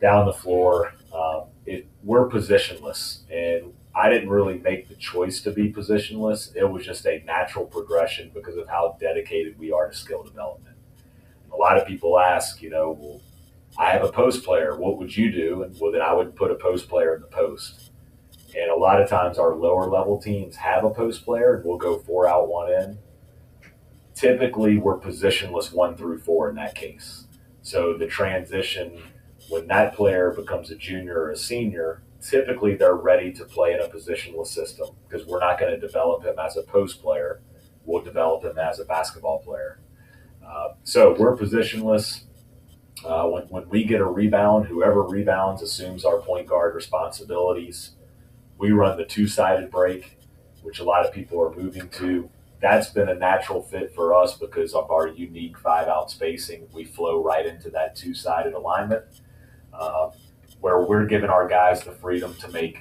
down 0.00 0.26
the 0.26 0.32
floor. 0.32 0.94
Um, 1.14 1.44
it, 1.66 1.86
we're 2.02 2.28
positionless, 2.28 3.30
and 3.30 3.72
I 3.94 4.08
didn't 4.08 4.28
really 4.28 4.58
make 4.58 4.88
the 4.88 4.94
choice 4.96 5.40
to 5.42 5.50
be 5.50 5.72
positionless. 5.72 6.54
It 6.56 6.64
was 6.64 6.84
just 6.84 7.06
a 7.06 7.22
natural 7.24 7.66
progression 7.66 8.30
because 8.34 8.56
of 8.56 8.68
how 8.68 8.96
dedicated 9.00 9.58
we 9.58 9.72
are 9.72 9.88
to 9.88 9.96
skill 9.96 10.22
development. 10.22 10.76
A 11.52 11.56
lot 11.56 11.78
of 11.78 11.86
people 11.86 12.18
ask, 12.18 12.60
you 12.62 12.70
know, 12.70 12.96
well, 12.98 13.20
I 13.78 13.90
have 13.90 14.02
a 14.02 14.10
post 14.10 14.44
player. 14.44 14.76
What 14.76 14.98
would 14.98 15.16
you 15.16 15.30
do? 15.30 15.62
And 15.62 15.76
well, 15.80 15.92
then 15.92 16.00
I 16.00 16.12
would 16.12 16.34
put 16.34 16.50
a 16.50 16.56
post 16.56 16.88
player 16.88 17.14
in 17.14 17.20
the 17.20 17.28
post. 17.28 17.90
And 18.56 18.70
a 18.70 18.76
lot 18.76 19.00
of 19.00 19.08
times 19.08 19.38
our 19.38 19.54
lower 19.54 19.88
level 19.88 20.20
teams 20.20 20.56
have 20.56 20.84
a 20.84 20.90
post 20.90 21.24
player, 21.24 21.54
and 21.56 21.64
we'll 21.64 21.78
go 21.78 21.98
four 21.98 22.28
out, 22.28 22.48
one 22.48 22.72
in 22.72 22.98
typically 24.14 24.78
we're 24.78 24.98
positionless 24.98 25.72
one 25.72 25.96
through 25.96 26.18
four 26.18 26.48
in 26.48 26.56
that 26.56 26.74
case. 26.74 27.26
So 27.62 27.96
the 27.96 28.06
transition, 28.06 29.02
when 29.48 29.66
that 29.68 29.94
player 29.94 30.32
becomes 30.32 30.70
a 30.70 30.76
junior 30.76 31.20
or 31.20 31.30
a 31.30 31.36
senior, 31.36 32.02
typically 32.20 32.74
they're 32.74 32.94
ready 32.94 33.32
to 33.32 33.44
play 33.44 33.72
in 33.72 33.80
a 33.80 33.88
positionless 33.88 34.48
system 34.48 34.88
because 35.06 35.26
we're 35.26 35.40
not 35.40 35.58
going 35.58 35.72
to 35.72 35.80
develop 35.80 36.24
him 36.24 36.38
as 36.38 36.56
a 36.56 36.62
post 36.62 37.02
player. 37.02 37.40
We'll 37.84 38.02
develop 38.02 38.44
him 38.44 38.58
as 38.58 38.80
a 38.80 38.84
basketball 38.84 39.40
player. 39.40 39.80
Uh, 40.46 40.74
so 40.84 41.14
we're 41.18 41.36
positionless. 41.36 42.24
Uh, 43.04 43.26
when, 43.26 43.42
when 43.44 43.68
we 43.68 43.84
get 43.84 44.00
a 44.00 44.04
rebound, 44.04 44.66
whoever 44.66 45.02
rebounds 45.02 45.60
assumes 45.62 46.04
our 46.04 46.18
point 46.18 46.46
guard 46.46 46.74
responsibilities. 46.74 47.90
We 48.56 48.70
run 48.70 48.96
the 48.96 49.04
two 49.04 49.26
sided 49.26 49.70
break, 49.70 50.16
which 50.62 50.78
a 50.78 50.84
lot 50.84 51.04
of 51.04 51.12
people 51.12 51.42
are 51.42 51.54
moving 51.54 51.88
to 51.90 52.30
that's 52.64 52.88
been 52.88 53.10
a 53.10 53.14
natural 53.14 53.62
fit 53.62 53.94
for 53.94 54.14
us 54.14 54.38
because 54.38 54.72
of 54.72 54.90
our 54.90 55.08
unique 55.08 55.58
five 55.58 55.86
out 55.86 56.10
spacing. 56.10 56.66
We 56.72 56.84
flow 56.84 57.22
right 57.22 57.44
into 57.44 57.68
that 57.70 57.94
two 57.94 58.14
sided 58.14 58.54
alignment 58.54 59.04
uh, 59.74 60.10
where 60.60 60.80
we're 60.80 61.04
giving 61.04 61.28
our 61.28 61.46
guys 61.46 61.82
the 61.82 61.92
freedom 61.92 62.34
to 62.36 62.48
make 62.48 62.78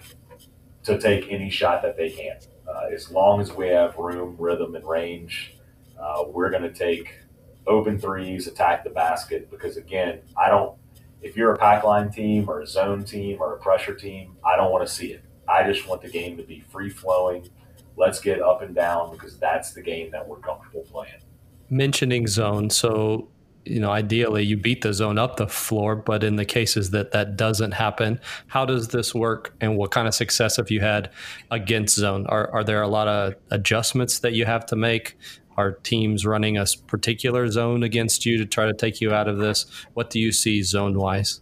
to 0.83 0.97
take 0.97 1.29
any 1.29 1.49
shot 1.49 1.81
that 1.81 1.97
they 1.97 2.09
can. 2.09 2.37
Uh, 2.65 2.93
as 2.93 3.11
long 3.11 3.41
as 3.41 3.51
we 3.51 3.67
have 3.67 3.97
room, 3.97 4.37
rhythm, 4.39 4.75
and 4.75 4.87
range, 4.87 5.53
uh, 5.99 6.23
we're 6.27 6.49
going 6.49 6.63
to 6.63 6.73
take 6.73 7.19
open 7.67 7.99
threes, 7.99 8.47
attack 8.47 8.85
the 8.85 8.89
basket. 8.89 9.51
Because 9.51 9.75
again, 9.75 10.21
I 10.37 10.49
don't. 10.49 10.77
If 11.21 11.35
you're 11.35 11.53
a 11.53 11.57
pack 11.57 11.83
line 11.83 12.09
team 12.09 12.49
or 12.49 12.61
a 12.61 12.67
zone 12.67 13.03
team 13.03 13.41
or 13.41 13.55
a 13.55 13.59
pressure 13.59 13.95
team, 13.95 14.37
I 14.45 14.55
don't 14.55 14.71
want 14.71 14.87
to 14.87 14.93
see 14.93 15.07
it. 15.07 15.25
I 15.45 15.69
just 15.69 15.85
want 15.89 16.01
the 16.01 16.09
game 16.09 16.37
to 16.37 16.43
be 16.43 16.61
free 16.69 16.89
flowing 16.89 17.49
let's 17.97 18.19
get 18.19 18.41
up 18.41 18.61
and 18.61 18.75
down 18.75 19.11
because 19.11 19.37
that's 19.37 19.73
the 19.73 19.81
game 19.81 20.11
that 20.11 20.27
we're 20.27 20.39
comfortable 20.39 20.81
playing. 20.91 21.21
Mentioning 21.69 22.27
zone, 22.27 22.69
so 22.69 23.29
you 23.65 23.79
know, 23.79 23.91
ideally 23.91 24.43
you 24.43 24.57
beat 24.57 24.81
the 24.81 24.93
zone 24.93 25.17
up 25.17 25.37
the 25.37 25.47
floor, 25.47 25.95
but 25.95 26.23
in 26.23 26.35
the 26.35 26.45
cases 26.45 26.91
that 26.91 27.11
that 27.11 27.37
doesn't 27.37 27.71
happen, 27.71 28.19
how 28.47 28.65
does 28.65 28.89
this 28.89 29.15
work 29.15 29.55
and 29.61 29.77
what 29.77 29.91
kind 29.91 30.07
of 30.07 30.13
success 30.13 30.57
have 30.57 30.69
you 30.69 30.81
had 30.81 31.09
against 31.51 31.95
zone? 31.95 32.25
Are, 32.27 32.49
are 32.51 32.63
there 32.63 32.81
a 32.81 32.87
lot 32.87 33.07
of 33.07 33.35
adjustments 33.51 34.19
that 34.19 34.33
you 34.33 34.45
have 34.45 34.65
to 34.67 34.75
make? 34.75 35.17
Are 35.55 35.73
teams 35.73 36.25
running 36.25 36.57
a 36.57 36.65
particular 36.87 37.49
zone 37.49 37.83
against 37.83 38.25
you 38.25 38.37
to 38.37 38.45
try 38.45 38.65
to 38.65 38.73
take 38.73 38.99
you 39.01 39.13
out 39.13 39.27
of 39.27 39.37
this? 39.37 39.65
What 39.93 40.09
do 40.09 40.19
you 40.19 40.31
see 40.31 40.63
zone 40.63 40.97
wise? 40.97 41.41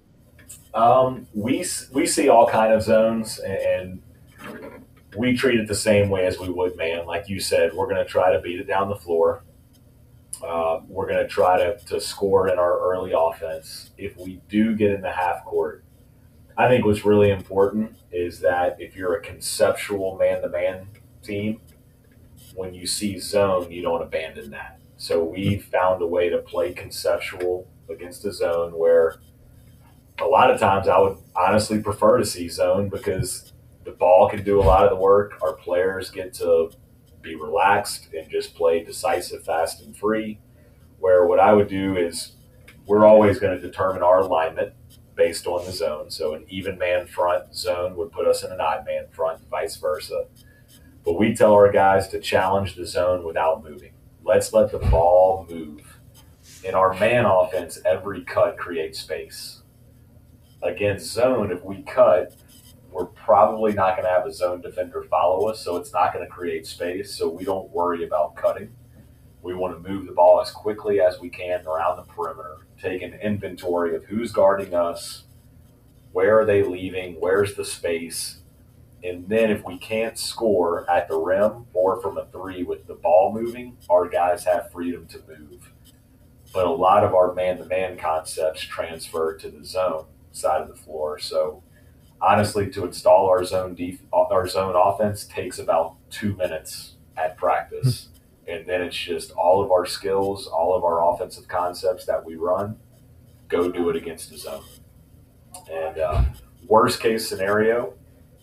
Um, 0.74 1.28
we, 1.34 1.66
we 1.92 2.06
see 2.06 2.30
all 2.30 2.48
kind 2.48 2.74
of 2.74 2.82
zones 2.82 3.40
and 3.40 4.02
we 5.16 5.36
treat 5.36 5.60
it 5.60 5.68
the 5.68 5.76
same 5.76 6.10
way 6.10 6.26
as 6.26 6.40
we 6.40 6.50
would 6.50 6.78
man. 6.78 7.06
Like 7.06 7.28
you 7.28 7.40
said, 7.40 7.74
we're 7.74 7.88
going 7.88 8.04
to 8.04 8.06
try 8.06 8.32
to 8.32 8.40
beat 8.40 8.60
it 8.60 8.68
down 8.68 8.90
the 8.90 8.96
floor. 8.96 9.44
Uh, 10.46 10.80
we're 10.88 11.08
going 11.08 11.22
to 11.22 11.28
try 11.28 11.58
to, 11.58 11.78
to 11.86 12.00
score 12.00 12.48
in 12.48 12.58
our 12.58 12.80
early 12.80 13.12
offense. 13.16 13.92
If 13.98 14.18
we 14.18 14.42
do 14.50 14.76
get 14.76 14.92
in 14.92 15.02
the 15.02 15.12
half 15.12 15.46
court, 15.46 15.84
I 16.58 16.68
think 16.68 16.86
what's 16.86 17.06
really 17.06 17.30
important 17.30 17.96
is 18.12 18.40
that 18.40 18.78
if 18.80 18.96
you're 18.96 19.16
a 19.16 19.22
conceptual 19.22 20.18
man 20.18 20.42
to 20.42 20.50
man 20.50 20.88
team, 21.22 21.62
when 22.56 22.74
you 22.74 22.88
see 22.88 23.20
zone, 23.20 23.72
you 23.72 23.82
don't 23.82 24.02
abandon 24.02 24.52
that. 24.52 24.80
So 24.98 25.24
we 25.24 25.58
found 25.58 26.02
a 26.02 26.08
way 26.08 26.30
to 26.30 26.38
play 26.40 26.74
conceptual 26.74 27.68
against 27.90 28.26
a 28.26 28.32
zone 28.32 28.74
where 28.74 29.20
a 30.20 30.26
lot 30.26 30.52
of 30.52 30.60
times 30.60 30.88
I 30.88 31.00
would 31.00 31.18
honestly 31.36 31.82
prefer 31.82 32.18
to 32.18 32.26
see 32.26 32.50
zone 32.50 32.90
because 32.90 33.51
the 33.84 33.92
ball 33.92 34.30
can 34.30 34.44
do 34.44 34.60
a 34.60 34.64
lot 34.64 34.84
of 34.84 34.90
the 34.90 34.96
work. 34.96 35.40
Our 35.42 35.54
players 35.54 36.10
get 36.10 36.34
to 36.36 36.72
be 37.22 37.36
relaxed 37.36 38.10
and 38.14 38.30
just 38.30 38.56
play 38.56 38.84
decisive, 38.84 39.44
fast, 39.44 39.82
and 39.82 39.96
free. 39.96 40.40
Where 41.00 41.26
what 41.26 41.40
I 41.40 41.54
would 41.54 41.68
do 41.68 41.98
is 41.98 42.34
we're 42.86 43.06
always 43.06 43.40
going 43.40 43.60
to 43.60 43.62
determine 43.62 44.04
our 44.04 44.20
alignment 44.20 44.74
based 45.16 45.48
on 45.48 45.66
the 45.66 45.72
zone. 45.72 46.10
So 46.12 46.34
an 46.34 46.46
even 46.50 46.78
man 46.78 47.08
front 47.08 47.56
zone 47.56 47.96
would 47.96 48.12
put 48.12 48.28
us 48.28 48.44
in 48.44 48.52
an 48.52 48.62
odd 48.62 48.86
man 48.86 49.06
front, 49.12 49.42
vice 49.50 49.78
versa. 49.78 50.26
But 51.04 51.14
we 51.14 51.36
tell 51.36 51.54
our 51.54 51.72
guys 51.72 52.08
to 52.10 52.20
challenge 52.20 52.76
the 52.76 52.86
zone 52.86 53.24
without 53.24 53.64
moving. 53.64 53.94
Let's 54.24 54.54
let 54.54 54.72
the 54.72 54.80
ball 54.80 55.48
move. 55.50 55.98
In 56.64 56.76
our 56.76 56.94
man 56.94 57.26
offense, 57.26 57.80
every 57.86 58.24
cut 58.24 58.58
creates 58.58 59.00
space. 59.00 59.64
Against 60.62 61.12
zone, 61.12 61.52
if 61.52 61.64
we 61.64 61.82
cut, 61.82 62.36
probably 63.32 63.72
not 63.72 63.96
going 63.96 64.06
to 64.06 64.12
have 64.12 64.26
a 64.26 64.34
zone 64.34 64.60
defender 64.60 65.02
follow 65.04 65.48
us, 65.48 65.64
so 65.64 65.78
it's 65.78 65.94
not 65.94 66.14
going 66.14 66.26
to 66.26 66.30
create 66.30 66.68
space. 66.68 67.16
So 67.16 67.30
we 67.30 67.46
don't 67.46 67.72
worry 67.72 68.04
about 68.04 68.36
cutting. 68.36 68.76
We 69.42 69.56
want 69.56 69.74
to 69.82 69.90
move 69.90 70.06
the 70.06 70.12
ball 70.12 70.42
as 70.42 70.52
quickly 70.52 71.00
as 71.00 71.18
we 71.22 71.30
can 71.30 71.66
around 71.66 71.96
the 71.96 72.04
perimeter, 72.04 72.58
take 72.78 73.02
an 73.02 73.14
inventory 73.14 73.96
of 73.96 74.04
who's 74.04 74.34
guarding 74.34 74.74
us, 74.74 75.24
where 76.12 76.42
are 76.42 76.46
they 76.46 76.62
leaving? 76.62 77.22
Where's 77.22 77.56
the 77.56 77.64
space? 77.64 78.40
And 79.02 79.30
then 79.30 79.50
if 79.50 79.64
we 79.64 79.78
can't 79.78 80.18
score 80.18 80.86
at 80.92 81.08
the 81.08 81.18
rim 81.18 81.68
or 81.74 82.02
from 82.02 82.18
a 82.18 82.26
three 82.26 82.64
with 82.64 82.86
the 82.86 82.96
ball 82.96 83.34
moving, 83.34 83.78
our 83.90 84.10
guys 84.10 84.44
have 84.44 84.74
freedom 84.74 85.08
to 85.08 85.24
move. 85.26 85.72
But 86.54 86.68
a 86.68 86.72
lot 86.72 87.06
of 87.06 87.16
our 87.16 87.34
man 87.34 87.60
to 87.60 87.66
man 87.66 87.98
concepts 87.98 88.62
transfer 88.62 89.38
to 89.38 89.50
the 89.50 89.64
zone 89.64 90.08
side 90.34 90.62
of 90.62 90.68
the 90.68 90.76
floor. 90.76 91.18
So 91.18 91.64
honestly, 92.22 92.70
to 92.72 92.86
install 92.86 93.28
our 93.28 93.44
zone 93.44 93.76
def- 93.76 94.02
our 94.14 94.48
zone 94.48 94.76
offense 94.76 95.26
takes 95.26 95.60
about 95.60 95.96
two 96.10 96.36
minutes 96.36 96.96
at 97.18 97.38
practice. 97.38 98.10
and 98.48 98.66
then 98.68 98.82
it's 98.82 98.98
just 98.98 99.32
all 99.32 99.64
of 99.64 99.72
our 99.72 99.86
skills, 99.86 100.48
all 100.48 100.76
of 100.76 100.84
our 100.84 101.14
offensive 101.14 101.48
concepts 101.48 102.06
that 102.06 102.26
we 102.26 102.36
run, 102.36 102.78
go 103.48 103.72
do 103.72 103.90
it 103.90 103.96
against 103.96 104.30
the 104.30 104.38
zone. 104.38 104.64
And 105.72 105.98
uh, 106.00 106.24
worst 106.68 107.00
case 107.00 107.28
scenario, 107.28 107.94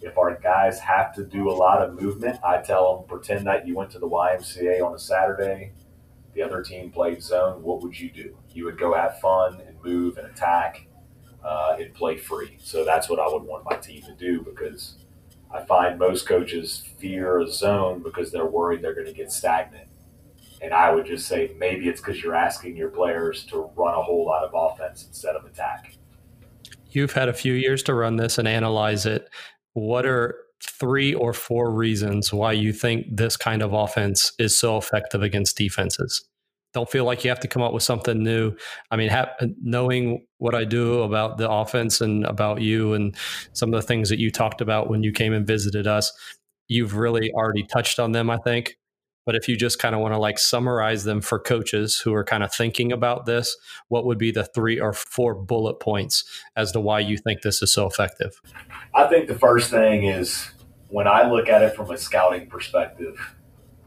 if 0.00 0.16
our 0.16 0.38
guys 0.38 0.78
have 0.80 1.12
to 1.14 1.24
do 1.24 1.50
a 1.50 1.52
lot 1.52 1.82
of 1.82 2.00
movement, 2.00 2.38
I 2.44 2.58
tell 2.58 2.96
them 2.96 3.08
pretend 3.08 3.46
that 3.46 3.66
you 3.66 3.74
went 3.74 3.90
to 3.92 3.98
the 3.98 4.08
YMCA 4.08 4.82
on 4.84 4.94
a 4.94 4.98
Saturday, 4.98 5.72
the 6.34 6.42
other 6.42 6.62
team 6.62 6.90
played 6.90 7.22
zone. 7.22 7.62
What 7.62 7.82
would 7.82 7.98
you 7.98 8.10
do? 8.10 8.36
You 8.52 8.64
would 8.66 8.78
go 8.78 8.94
have 8.94 9.18
fun 9.20 9.60
and 9.66 9.76
move 9.82 10.16
and 10.18 10.26
attack 10.28 10.86
uh, 11.44 11.76
and 11.78 11.94
play 11.94 12.16
free. 12.16 12.58
So 12.62 12.84
that's 12.84 13.08
what 13.08 13.18
I 13.18 13.28
would 13.28 13.42
want 13.42 13.64
my 13.64 13.76
team 13.76 14.02
to 14.02 14.12
do 14.12 14.42
because 14.42 14.96
I 15.50 15.62
find 15.64 15.98
most 15.98 16.26
coaches 16.26 16.84
fear 16.98 17.38
a 17.38 17.50
zone 17.50 18.02
because 18.02 18.30
they're 18.32 18.46
worried 18.46 18.82
they're 18.82 18.94
going 18.94 19.06
to 19.06 19.12
get 19.12 19.32
stagnant. 19.32 19.88
And 20.60 20.74
I 20.74 20.92
would 20.92 21.06
just 21.06 21.26
say 21.26 21.54
maybe 21.58 21.88
it's 21.88 22.00
because 22.00 22.22
you're 22.22 22.34
asking 22.34 22.76
your 22.76 22.90
players 22.90 23.44
to 23.46 23.70
run 23.76 23.94
a 23.94 24.02
whole 24.02 24.26
lot 24.26 24.44
of 24.44 24.50
offense 24.54 25.06
instead 25.06 25.36
of 25.36 25.44
attack. 25.44 25.94
You've 26.90 27.12
had 27.12 27.28
a 27.28 27.32
few 27.32 27.52
years 27.52 27.82
to 27.84 27.94
run 27.94 28.16
this 28.16 28.38
and 28.38 28.48
analyze 28.48 29.06
it. 29.06 29.28
What 29.74 30.04
are 30.06 30.34
three 30.62 31.14
or 31.14 31.32
four 31.32 31.70
reasons 31.70 32.32
why 32.32 32.52
you 32.52 32.72
think 32.72 33.06
this 33.10 33.36
kind 33.36 33.62
of 33.62 33.72
offense 33.72 34.32
is 34.38 34.56
so 34.56 34.76
effective 34.76 35.22
against 35.22 35.56
defenses? 35.56 36.24
Don't 36.74 36.90
feel 36.90 37.04
like 37.04 37.24
you 37.24 37.30
have 37.30 37.40
to 37.40 37.48
come 37.48 37.62
up 37.62 37.72
with 37.72 37.82
something 37.82 38.22
new. 38.22 38.54
I 38.90 38.96
mean, 38.96 39.10
ha- 39.10 39.30
knowing 39.62 40.26
what 40.38 40.54
I 40.54 40.64
do 40.64 41.02
about 41.02 41.36
the 41.36 41.50
offense 41.50 42.00
and 42.00 42.24
about 42.24 42.60
you 42.60 42.94
and 42.94 43.14
some 43.52 43.72
of 43.72 43.80
the 43.80 43.86
things 43.86 44.08
that 44.08 44.18
you 44.18 44.30
talked 44.30 44.60
about 44.60 44.88
when 44.88 45.02
you 45.02 45.12
came 45.12 45.32
and 45.32 45.46
visited 45.46 45.86
us, 45.86 46.12
you've 46.68 46.96
really 46.96 47.30
already 47.32 47.64
touched 47.64 47.98
on 47.98 48.12
them, 48.12 48.30
I 48.30 48.38
think. 48.38 48.78
But 49.26 49.34
if 49.34 49.46
you 49.46 49.56
just 49.56 49.78
kind 49.78 49.94
of 49.94 50.00
want 50.00 50.14
to 50.14 50.18
like 50.18 50.38
summarize 50.38 51.04
them 51.04 51.20
for 51.20 51.38
coaches 51.38 52.00
who 52.00 52.14
are 52.14 52.24
kind 52.24 52.42
of 52.42 52.50
thinking 52.52 52.92
about 52.92 53.26
this, 53.26 53.54
what 53.88 54.06
would 54.06 54.16
be 54.16 54.30
the 54.30 54.44
three 54.44 54.80
or 54.80 54.94
four 54.94 55.34
bullet 55.34 55.80
points 55.80 56.24
as 56.56 56.72
to 56.72 56.80
why 56.80 57.00
you 57.00 57.18
think 57.18 57.42
this 57.42 57.60
is 57.60 57.70
so 57.70 57.86
effective? 57.86 58.40
I 58.94 59.06
think 59.06 59.28
the 59.28 59.38
first 59.38 59.70
thing 59.70 60.04
is 60.04 60.50
when 60.88 61.06
I 61.06 61.30
look 61.30 61.48
at 61.48 61.60
it 61.62 61.76
from 61.76 61.90
a 61.90 61.98
scouting 61.98 62.48
perspective, 62.48 63.36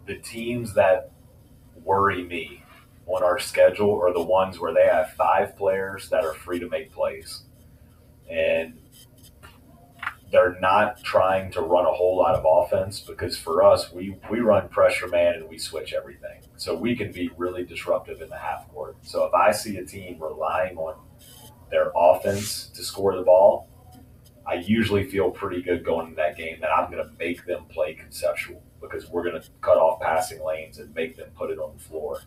the 0.05 0.17
teams 0.17 0.75
that 0.75 1.11
worry 1.83 2.23
me 2.23 2.60
on 3.07 3.23
our 3.23 3.39
schedule 3.39 3.99
are 4.01 4.13
the 4.13 4.23
ones 4.23 4.59
where 4.59 4.73
they 4.73 4.85
have 4.85 5.13
five 5.13 5.57
players 5.57 6.09
that 6.09 6.23
are 6.23 6.33
free 6.33 6.59
to 6.59 6.69
make 6.69 6.91
plays. 6.91 7.43
And 8.29 8.79
they're 10.31 10.57
not 10.61 11.03
trying 11.03 11.51
to 11.51 11.61
run 11.61 11.85
a 11.85 11.91
whole 11.91 12.17
lot 12.17 12.35
of 12.35 12.45
offense 12.47 13.01
because 13.01 13.37
for 13.37 13.63
us, 13.63 13.91
we, 13.91 14.15
we 14.29 14.39
run 14.39 14.69
pressure 14.69 15.07
man 15.07 15.35
and 15.35 15.49
we 15.49 15.57
switch 15.57 15.93
everything. 15.93 16.41
So 16.55 16.73
we 16.73 16.95
can 16.95 17.11
be 17.11 17.29
really 17.37 17.65
disruptive 17.65 18.21
in 18.21 18.29
the 18.29 18.37
half 18.37 18.69
court. 18.69 18.95
So 19.01 19.25
if 19.25 19.33
I 19.33 19.51
see 19.51 19.77
a 19.77 19.85
team 19.85 20.21
relying 20.21 20.77
on 20.77 20.95
their 21.69 21.91
offense 21.95 22.67
to 22.69 22.83
score 22.83 23.15
the 23.15 23.23
ball, 23.23 23.67
I 24.45 24.55
usually 24.55 25.09
feel 25.09 25.29
pretty 25.31 25.61
good 25.61 25.83
going 25.83 26.07
into 26.07 26.15
that 26.15 26.37
game 26.37 26.59
that 26.61 26.69
I'm 26.71 26.89
going 26.89 27.05
to 27.05 27.11
make 27.19 27.45
them 27.45 27.65
play 27.69 27.93
conceptual 27.93 28.63
because 28.81 29.09
we're 29.09 29.23
going 29.23 29.41
to 29.41 29.47
cut 29.61 29.77
off 29.77 30.01
passing 30.01 30.43
lanes 30.43 30.79
and 30.79 30.93
make 30.95 31.15
them 31.15 31.29
put 31.35 31.51
it 31.51 31.59
on 31.59 31.73
the 31.77 31.83
floor. 31.83 32.21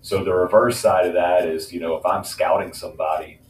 So 0.00 0.24
the 0.24 0.32
reverse 0.32 0.78
side 0.78 1.06
of 1.06 1.14
that 1.14 1.46
is, 1.46 1.72
you 1.72 1.80
know, 1.80 1.96
if 1.96 2.06
I'm 2.06 2.24
scouting 2.24 2.72
somebody 2.72 3.40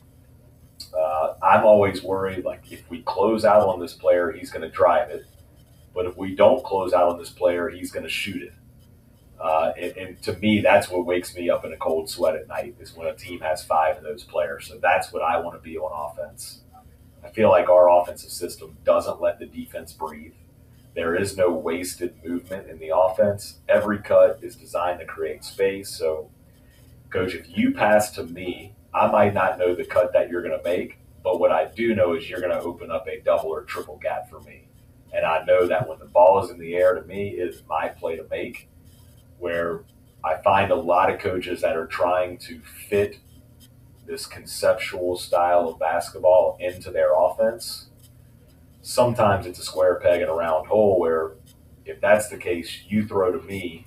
uh, 0.96 1.34
I'm 1.42 1.64
always 1.64 2.02
worried 2.02 2.44
like 2.44 2.70
if 2.70 2.88
we 2.90 3.02
close 3.02 3.44
out 3.44 3.68
on 3.68 3.80
this 3.80 3.92
player, 3.92 4.32
he's 4.32 4.50
going 4.50 4.62
to 4.62 4.70
drive 4.70 5.10
it. 5.10 5.26
But 5.94 6.06
if 6.06 6.16
we 6.16 6.34
don't 6.34 6.64
close 6.64 6.92
out 6.92 7.08
on 7.08 7.18
this 7.18 7.30
player, 7.30 7.68
he's 7.68 7.90
going 7.90 8.04
to 8.04 8.10
shoot 8.10 8.42
it. 8.42 8.52
Uh, 9.40 9.72
and, 9.78 9.96
and, 9.96 10.22
to 10.22 10.36
me, 10.38 10.60
that's 10.60 10.88
what 10.88 11.06
wakes 11.06 11.36
me 11.36 11.48
up 11.48 11.64
in 11.64 11.72
a 11.72 11.76
cold 11.76 12.10
sweat 12.10 12.34
at 12.34 12.48
night 12.48 12.74
is 12.80 12.96
when 12.96 13.06
a 13.06 13.14
team 13.14 13.38
has 13.38 13.62
five 13.62 13.96
of 13.96 14.02
those 14.02 14.24
players. 14.24 14.66
So 14.66 14.78
that's 14.82 15.12
what 15.12 15.22
I 15.22 15.38
want 15.38 15.56
to 15.56 15.62
be 15.62 15.78
on 15.78 16.10
offense. 16.10 16.62
I 17.22 17.28
feel 17.28 17.48
like 17.48 17.68
our 17.68 17.88
offensive 17.88 18.30
system 18.30 18.76
doesn't 18.84 19.20
let 19.20 19.38
the 19.38 19.46
defense 19.46 19.92
breathe. 19.92 20.32
There 20.96 21.14
is 21.14 21.36
no 21.36 21.50
wasted 21.50 22.16
movement 22.24 22.68
in 22.68 22.80
the 22.80 22.90
offense. 22.96 23.58
Every 23.68 23.98
cut 23.98 24.40
is 24.42 24.56
designed 24.56 24.98
to 25.00 25.06
create 25.06 25.44
space. 25.44 25.90
So, 25.90 26.30
coach, 27.10 27.34
if 27.34 27.56
you 27.56 27.72
pass 27.72 28.10
to 28.12 28.24
me 28.24 28.74
I 28.98 29.06
might 29.10 29.34
not 29.34 29.58
know 29.58 29.74
the 29.74 29.84
cut 29.84 30.12
that 30.14 30.28
you're 30.28 30.42
going 30.42 30.58
to 30.58 30.64
make, 30.64 30.98
but 31.22 31.38
what 31.38 31.52
I 31.52 31.66
do 31.66 31.94
know 31.94 32.14
is 32.14 32.28
you're 32.28 32.40
going 32.40 32.52
to 32.52 32.60
open 32.60 32.90
up 32.90 33.06
a 33.06 33.20
double 33.20 33.50
or 33.50 33.62
triple 33.62 33.98
gap 33.98 34.30
for 34.30 34.40
me. 34.40 34.68
And 35.12 35.24
I 35.24 35.44
know 35.44 35.66
that 35.66 35.88
when 35.88 35.98
the 35.98 36.06
ball 36.06 36.42
is 36.42 36.50
in 36.50 36.58
the 36.58 36.74
air 36.74 36.94
to 36.94 37.02
me, 37.06 37.30
it 37.30 37.48
is 37.48 37.62
my 37.68 37.88
play 37.88 38.16
to 38.16 38.26
make. 38.30 38.68
Where 39.38 39.84
I 40.24 40.36
find 40.42 40.72
a 40.72 40.76
lot 40.76 41.12
of 41.12 41.20
coaches 41.20 41.60
that 41.60 41.76
are 41.76 41.86
trying 41.86 42.38
to 42.38 42.60
fit 42.88 43.20
this 44.06 44.26
conceptual 44.26 45.16
style 45.16 45.68
of 45.68 45.78
basketball 45.78 46.56
into 46.58 46.90
their 46.90 47.14
offense. 47.14 47.88
Sometimes 48.82 49.46
it's 49.46 49.58
a 49.58 49.64
square 49.64 50.00
peg 50.00 50.22
in 50.22 50.28
a 50.28 50.34
round 50.34 50.66
hole 50.66 50.98
where 50.98 51.32
if 51.84 52.00
that's 52.00 52.28
the 52.28 52.36
case, 52.36 52.80
you 52.88 53.06
throw 53.06 53.30
to 53.30 53.46
me, 53.46 53.84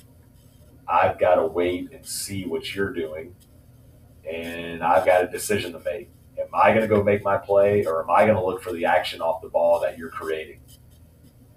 I've 0.91 1.19
got 1.19 1.35
to 1.35 1.45
wait 1.45 1.91
and 1.91 2.05
see 2.05 2.45
what 2.45 2.75
you're 2.75 2.93
doing 2.93 3.35
and 4.29 4.83
I've 4.83 5.05
got 5.05 5.23
a 5.23 5.27
decision 5.27 5.73
to 5.73 5.79
make. 5.79 6.09
Am 6.39 6.47
I 6.53 6.69
going 6.69 6.81
to 6.81 6.87
go 6.87 7.03
make 7.03 7.23
my 7.23 7.37
play 7.37 7.85
or 7.85 8.03
am 8.03 8.09
I 8.09 8.25
going 8.25 8.37
to 8.37 8.45
look 8.45 8.61
for 8.61 8.71
the 8.73 8.85
action 8.85 9.21
off 9.21 9.41
the 9.41 9.49
ball 9.49 9.79
that 9.81 9.97
you're 9.97 10.09
creating? 10.09 10.59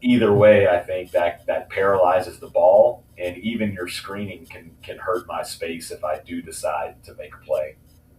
Either 0.00 0.32
way, 0.32 0.68
I 0.68 0.80
think 0.80 1.12
that 1.12 1.46
that 1.46 1.70
paralyzes 1.70 2.38
the 2.38 2.48
ball, 2.48 3.04
and 3.16 3.38
even 3.38 3.72
your 3.72 3.88
screening 3.88 4.44
can 4.44 4.72
can 4.82 4.98
hurt 4.98 5.26
my 5.26 5.42
space 5.42 5.90
if 5.90 6.04
I 6.04 6.20
do 6.20 6.42
decide 6.42 7.02
to 7.04 7.14
make 7.14 7.34
a 7.34 7.38
play 7.38 7.76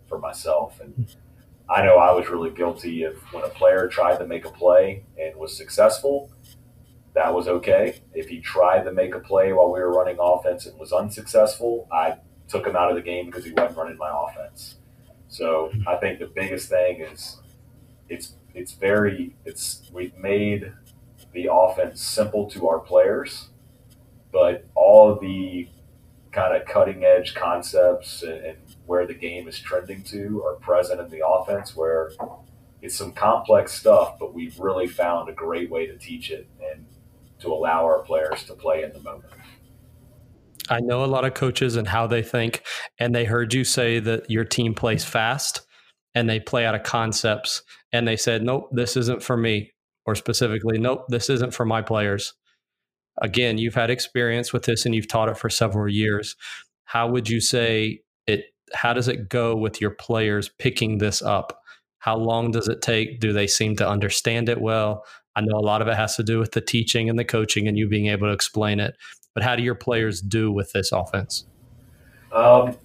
for 0.10 0.17
myself. 0.17 0.80
And 0.80 1.15
I 1.69 1.84
know 1.84 1.97
I 1.97 2.12
was 2.12 2.28
really 2.28 2.49
guilty 2.49 3.04
of 3.04 3.17
when 3.32 3.43
a 3.43 3.49
player 3.49 3.88
tried 3.88 4.17
to 4.17 4.25
make 4.25 4.45
a 4.45 4.51
play 4.51 5.04
and 5.19 5.36
was 5.36 5.56
successful. 5.56 6.32
That 7.15 7.34
was 7.34 7.47
okay. 7.47 8.01
If 8.13 8.28
he 8.28 8.39
tried 8.39 8.84
to 8.84 8.91
make 8.91 9.15
a 9.15 9.19
play 9.19 9.54
while 9.54 9.71
we 9.71 9.80
were 9.80 9.91
running 9.91 10.17
offense 10.19 10.65
and 10.65 10.78
was 10.78 10.91
unsuccessful, 10.91 11.88
I 11.91 12.17
took 12.47 12.67
him 12.67 12.75
out 12.75 12.89
of 12.89 12.95
the 12.95 13.01
game 13.01 13.25
because 13.28 13.45
he 13.45 13.51
wasn't 13.51 13.78
running 13.78 13.97
my 13.97 14.12
offense. 14.13 14.75
So 15.28 15.71
mm-hmm. 15.73 15.88
I 15.88 15.95
think 15.95 16.19
the 16.19 16.28
biggest 16.28 16.69
thing 16.69 17.01
is 17.01 17.39
it's 18.10 18.36
it's 18.54 18.73
very 18.73 19.36
it's 19.45 19.89
we've 19.93 20.15
made 20.17 20.71
the 21.34 21.49
offense 21.51 22.01
simple 22.01 22.49
to 22.51 22.67
our 22.67 22.80
players, 22.80 23.49
but 24.32 24.67
all 24.75 25.12
of 25.12 25.19
the 25.19 25.69
kind 26.32 26.56
of 26.56 26.67
cutting 26.67 27.06
edge 27.06 27.34
concepts 27.34 28.21
and, 28.21 28.45
and 28.45 28.58
where 28.86 29.08
the 29.08 29.13
game 29.13 29.47
is 29.47 29.58
trending 29.60 30.04
to 30.04 30.43
are 30.45 30.56
present 30.56 30.99
in 30.99 31.10
the 31.10 31.25
offense 31.25 31.75
where 31.75 32.12
it's 32.82 32.95
some 32.95 33.13
complex 33.13 33.73
stuff, 33.73 34.19
but 34.19 34.34
we've 34.34 34.60
really 34.60 34.86
found 34.86 35.30
a 35.30 35.34
great 35.34 35.69
way 35.71 35.88
to 35.88 35.97
teach 35.97 36.30
it 36.30 36.47
to 37.45 37.53
allow 37.53 37.86
our 37.86 37.99
players 37.99 38.43
to 38.45 38.53
play 38.53 38.84
in 38.84 38.91
the 38.91 39.01
moment. 39.01 39.31
I 40.69 40.79
know 40.79 41.03
a 41.03 41.05
lot 41.05 41.25
of 41.25 41.36
coaches 41.36 41.75
and 41.75 41.88
how 41.88 42.08
they 42.08 42.23
think, 42.23 42.63
and 42.99 43.13
they 43.13 43.25
heard 43.25 43.53
you 43.53 43.63
say 43.63 43.99
that 43.99 44.29
your 44.29 44.43
team 44.43 44.73
plays 44.73 45.05
fast 45.05 45.62
and 46.15 46.29
they 46.29 46.39
play 46.39 46.65
out 46.65 46.75
of 46.75 46.84
concepts, 46.84 47.62
and 47.91 48.08
they 48.08 48.15
said, 48.15 48.41
"Nope, 48.41 48.69
this 48.71 48.97
isn't 48.97 49.21
for 49.21 49.38
me," 49.38 49.73
or 50.05 50.15
specifically, 50.15 50.77
"Nope, 50.79 51.05
this 51.10 51.29
isn't 51.29 51.53
for 51.53 51.65
my 51.65 51.81
players." 51.81 52.34
Again, 53.21 53.58
you've 53.58 53.75
had 53.75 53.89
experience 53.89 54.51
with 54.51 54.63
this 54.63 54.86
and 54.86 54.95
you've 54.95 55.08
taught 55.08 55.29
it 55.29 55.38
for 55.38 55.49
several 55.49 55.91
years. 55.91 56.36
How 56.86 57.08
would 57.10 57.29
you 57.29 57.41
say 57.41 58.01
it? 58.27 58.45
How 58.73 58.93
does 58.93 59.08
it 59.08 59.29
go 59.29 59.55
with 59.55 59.79
your 59.79 59.91
players 59.91 60.49
picking 60.49 60.97
this 60.97 61.21
up? 61.21 61.62
How 61.99 62.17
long 62.17 62.51
does 62.51 62.67
it 62.67 62.81
take? 62.81 63.19
Do 63.19 63.34
they 63.34 63.47
seem 63.47 63.75
to 63.77 63.88
understand 63.88 64.49
it 64.49 64.62
well? 64.62 65.05
I 65.36 65.41
know 65.41 65.58
a 65.58 65.65
lot 65.65 65.82
of 65.82 65.88
it 65.88 65.95
has 65.95 66.15
to 66.15 66.24
do 66.24 66.39
with 66.39 66.54
the 66.54 66.62
teaching 66.62 67.10
and 67.10 67.19
the 67.19 67.26
coaching 67.26 67.67
and 67.67 67.78
you 67.78 67.88
being 67.88 68.08
able 68.08 68.28
to 68.28 68.34
explain 68.34 68.80
it. 68.80 68.95
But 69.34 69.43
how 69.43 69.56
do 69.56 69.63
your 69.63 69.76
players 69.76 70.21
do 70.21 70.52
with 70.52 70.71
this 70.71 70.91
offense? 70.91 71.45
Um, 72.32 72.78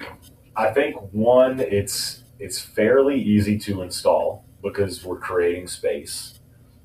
I 0.57 0.71
think 0.73 0.97
one, 1.13 1.61
it's 1.61 2.25
it's 2.39 2.59
fairly 2.59 3.21
easy 3.21 3.59
to 3.59 3.83
install 3.83 4.45
because 4.63 5.05
we're 5.05 5.19
creating 5.19 5.69
space, 5.69 6.41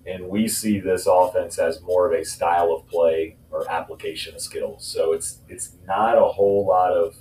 and 0.06 0.30
we 0.30 0.48
see 0.48 0.80
this 0.80 1.08
offense 1.08 1.58
as 1.58 1.82
more 1.82 2.12
of 2.12 2.20
a 2.20 2.24
style 2.24 2.72
of 2.72 2.88
play 2.88 3.38
or 3.52 3.70
application 3.70 4.36
of 4.36 4.42
skills. 4.42 4.86
So 4.86 5.14
it's 5.14 5.40
it's 5.50 5.76
not 5.88 6.18
a 6.18 6.26
whole 6.26 6.66
lot 6.68 6.94
of 6.94 7.16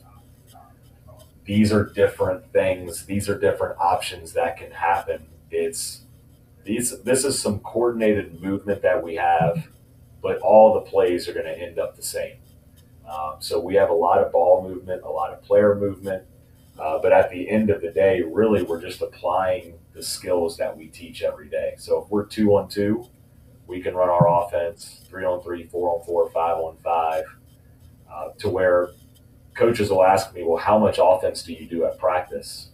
these 1.45 1.73
are 1.73 1.85
different 1.85 2.53
things, 2.53 3.07
these 3.07 3.29
are 3.29 3.39
different 3.39 3.79
options 3.79 4.33
that 4.33 4.57
can 4.57 4.71
happen. 4.71 5.27
It's 5.51 6.04
these 6.65 7.03
this 7.03 7.25
is 7.25 7.41
some 7.41 7.61
coordinated 7.61 8.41
movement 8.43 8.83
that 8.83 9.03
we 9.03 9.17
have, 9.17 9.69
but 10.23 10.39
all 10.39 10.75
the 10.75 10.81
plays 10.81 11.29
are 11.29 11.33
going 11.33 11.47
to 11.47 11.59
end 11.59 11.79
up 11.79 11.97
the 11.97 12.03
same. 12.03 12.37
Um, 13.09 13.37
so 13.39 13.61
we 13.61 13.75
have 13.75 13.91
a 13.91 13.95
lot 13.95 14.19
of 14.19 14.33
ball 14.33 14.67
movement, 14.67 15.03
a 15.03 15.11
lot 15.11 15.33
of 15.33 15.43
player 15.43 15.75
movement, 15.75 16.25
uh, 16.79 16.99
but 17.01 17.13
at 17.13 17.31
the 17.31 17.49
end 17.49 17.71
of 17.71 17.83
the 17.83 17.91
day, 17.91 18.23
really 18.23 18.63
we're 18.63 18.81
just 18.81 19.03
applying 19.03 19.75
the 19.93 20.03
skills 20.03 20.57
that 20.57 20.77
we 20.77 20.87
teach 20.87 21.23
every 21.23 21.49
day. 21.49 21.75
So 21.79 22.03
if 22.03 22.11
we're 22.11 22.25
two 22.25 22.57
on 22.57 22.69
two, 22.69 23.07
we 23.67 23.81
can 23.81 23.95
run 23.95 24.09
our 24.09 24.45
offense 24.45 25.03
three 25.09 25.25
on 25.25 25.43
three, 25.43 25.65
four 25.65 25.99
on 25.99 26.05
four, 26.05 26.31
five 26.31 26.57
on 26.57 26.77
five, 26.83 27.25
uh, 28.11 28.31
to 28.39 28.49
where 28.49 28.91
coaches 29.55 29.91
will 29.91 30.03
ask 30.03 30.35
me, 30.35 30.43
well, 30.43 30.59
how 30.59 30.79
much 30.79 30.99
offense 31.01 31.43
do 31.43 31.53
you 31.53 31.67
do 31.69 31.85
at 31.85 31.99
practice? 31.99 32.71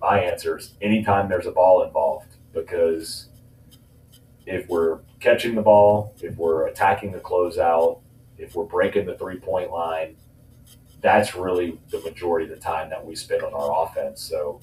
My 0.00 0.20
answer 0.20 0.58
is 0.58 0.74
anytime 0.80 1.28
there's 1.28 1.46
a 1.46 1.52
ball 1.52 1.82
involved, 1.82 2.36
because 2.52 3.28
if 4.46 4.68
we're 4.68 5.00
catching 5.20 5.54
the 5.54 5.62
ball, 5.62 6.14
if 6.20 6.36
we're 6.36 6.66
attacking 6.66 7.12
the 7.12 7.18
closeout, 7.18 8.00
if 8.38 8.54
we're 8.54 8.64
breaking 8.64 9.06
the 9.06 9.16
three 9.16 9.38
point 9.38 9.70
line, 9.70 10.16
that's 11.00 11.34
really 11.34 11.78
the 11.90 12.00
majority 12.00 12.50
of 12.50 12.56
the 12.56 12.62
time 12.62 12.90
that 12.90 13.04
we 13.04 13.14
spend 13.14 13.42
on 13.42 13.52
our 13.54 13.84
offense. 13.84 14.20
So 14.22 14.60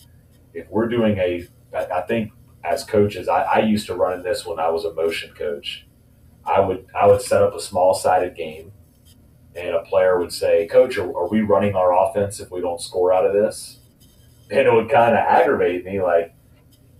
if 0.53 0.69
we're 0.69 0.87
doing 0.87 1.17
a, 1.17 1.47
I 1.73 2.01
think 2.01 2.31
as 2.63 2.83
coaches, 2.83 3.27
I, 3.27 3.41
I 3.41 3.59
used 3.59 3.87
to 3.87 3.95
run 3.95 4.23
this 4.23 4.45
when 4.45 4.59
I 4.59 4.69
was 4.69 4.85
a 4.85 4.93
motion 4.93 5.33
coach. 5.33 5.85
I 6.45 6.59
would 6.59 6.87
I 6.95 7.05
would 7.05 7.21
set 7.21 7.41
up 7.41 7.53
a 7.53 7.59
small 7.59 7.93
sided 7.93 8.35
game, 8.35 8.71
and 9.55 9.75
a 9.75 9.83
player 9.83 10.19
would 10.19 10.33
say, 10.33 10.65
"Coach, 10.67 10.97
are, 10.97 11.07
are 11.15 11.27
we 11.27 11.41
running 11.41 11.75
our 11.75 11.93
offense 11.93 12.39
if 12.39 12.49
we 12.49 12.61
don't 12.61 12.81
score 12.81 13.13
out 13.13 13.25
of 13.25 13.33
this?" 13.33 13.77
And 14.51 14.67
it 14.67 14.73
would 14.73 14.89
kind 14.89 15.13
of 15.13 15.19
aggravate 15.19 15.85
me. 15.85 16.01
Like 16.01 16.33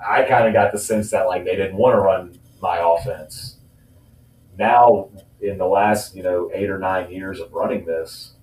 I 0.05 0.23
kind 0.23 0.47
of 0.47 0.53
got 0.53 0.71
the 0.71 0.79
sense 0.79 1.11
that 1.11 1.27
like 1.27 1.45
they 1.45 1.55
didn't 1.55 1.77
want 1.77 1.95
to 1.95 1.99
run 1.99 2.39
my 2.61 2.79
offense. 2.81 3.57
Now, 4.57 5.09
in 5.41 5.57
the 5.57 5.65
last 5.65 6.15
you 6.15 6.23
know 6.23 6.49
eight 6.53 6.69
or 6.69 6.79
nine 6.79 7.11
years 7.11 7.39
of 7.39 7.53
running 7.53 7.85
this, 7.85 8.33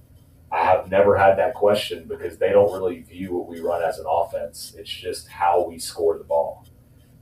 I 0.50 0.64
have 0.64 0.90
never 0.90 1.16
had 1.16 1.36
that 1.38 1.54
question 1.54 2.04
because 2.06 2.38
they 2.38 2.50
don't 2.50 2.72
really 2.72 3.00
view 3.00 3.34
what 3.34 3.48
we 3.48 3.60
run 3.60 3.82
as 3.82 3.98
an 3.98 4.06
offense. 4.08 4.74
It's 4.78 4.90
just 4.90 5.28
how 5.28 5.66
we 5.66 5.78
score 5.78 6.16
the 6.18 6.24
ball. 6.24 6.66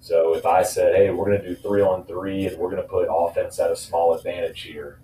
So 0.00 0.34
if 0.34 0.44
I 0.44 0.62
said, 0.62 0.94
hey, 0.94 1.10
we're 1.10 1.24
going 1.24 1.40
to 1.40 1.48
do 1.48 1.54
three 1.54 1.80
on 1.80 2.04
three 2.04 2.46
and 2.46 2.58
we're 2.58 2.70
going 2.70 2.82
to 2.82 2.88
put 2.88 3.08
offense 3.10 3.58
at 3.58 3.70
a 3.70 3.76
small 3.76 4.14
advantage 4.14 4.60
here, 4.60 4.98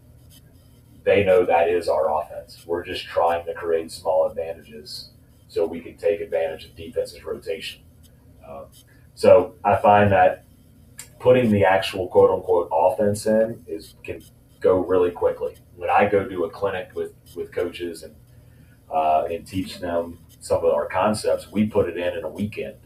they 1.04 1.24
know 1.24 1.46
that 1.46 1.70
is 1.70 1.88
our 1.88 2.14
offense. 2.20 2.64
We're 2.66 2.84
just 2.84 3.06
trying 3.06 3.46
to 3.46 3.54
create 3.54 3.90
small 3.90 4.28
advantages 4.28 5.10
so 5.48 5.66
we 5.66 5.80
can 5.80 5.96
take 5.96 6.20
advantage 6.20 6.66
of 6.66 6.76
defense's 6.76 7.24
rotation. 7.24 7.80
Um, 8.46 8.66
so 9.20 9.54
I 9.64 9.76
find 9.76 10.10
that 10.12 10.44
putting 11.18 11.50
the 11.50 11.64
actual 11.64 12.08
quote 12.08 12.30
unquote 12.30 12.68
offense 12.72 13.26
in 13.26 13.64
is 13.66 13.94
can 14.02 14.22
go 14.60 14.78
really 14.78 15.10
quickly. 15.10 15.56
When 15.76 15.90
I 15.90 16.08
go 16.08 16.28
do 16.28 16.44
a 16.44 16.50
clinic 16.50 16.90
with 16.94 17.12
with 17.36 17.52
coaches 17.52 18.02
and 18.02 18.14
uh, 18.90 19.26
and 19.30 19.46
teach 19.46 19.78
them 19.78 20.18
some 20.40 20.64
of 20.64 20.72
our 20.72 20.86
concepts, 20.86 21.50
we 21.50 21.66
put 21.66 21.88
it 21.88 21.96
in 21.96 22.16
in 22.16 22.24
a 22.24 22.28
weekend 22.28 22.76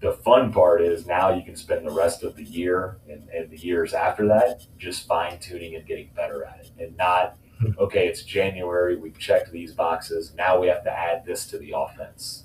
the 0.00 0.12
fun 0.12 0.52
part 0.52 0.80
is 0.80 1.06
now 1.06 1.34
you 1.34 1.42
can 1.42 1.56
spend 1.56 1.86
the 1.86 1.90
rest 1.90 2.22
of 2.22 2.36
the 2.36 2.44
year 2.44 2.98
and, 3.08 3.28
and 3.30 3.50
the 3.50 3.56
years 3.56 3.92
after 3.94 4.26
that 4.28 4.62
just 4.78 5.06
fine 5.06 5.38
tuning 5.40 5.74
and 5.74 5.86
getting 5.86 6.08
better 6.14 6.44
at 6.44 6.60
it 6.60 6.70
and 6.78 6.96
not 6.96 7.36
hmm. 7.60 7.72
okay 7.78 8.06
it's 8.06 8.22
january 8.22 8.96
we've 8.96 9.18
checked 9.18 9.50
these 9.50 9.72
boxes 9.72 10.32
now 10.36 10.58
we 10.58 10.68
have 10.68 10.84
to 10.84 10.90
add 10.90 11.24
this 11.24 11.46
to 11.46 11.58
the 11.58 11.72
offense. 11.74 12.44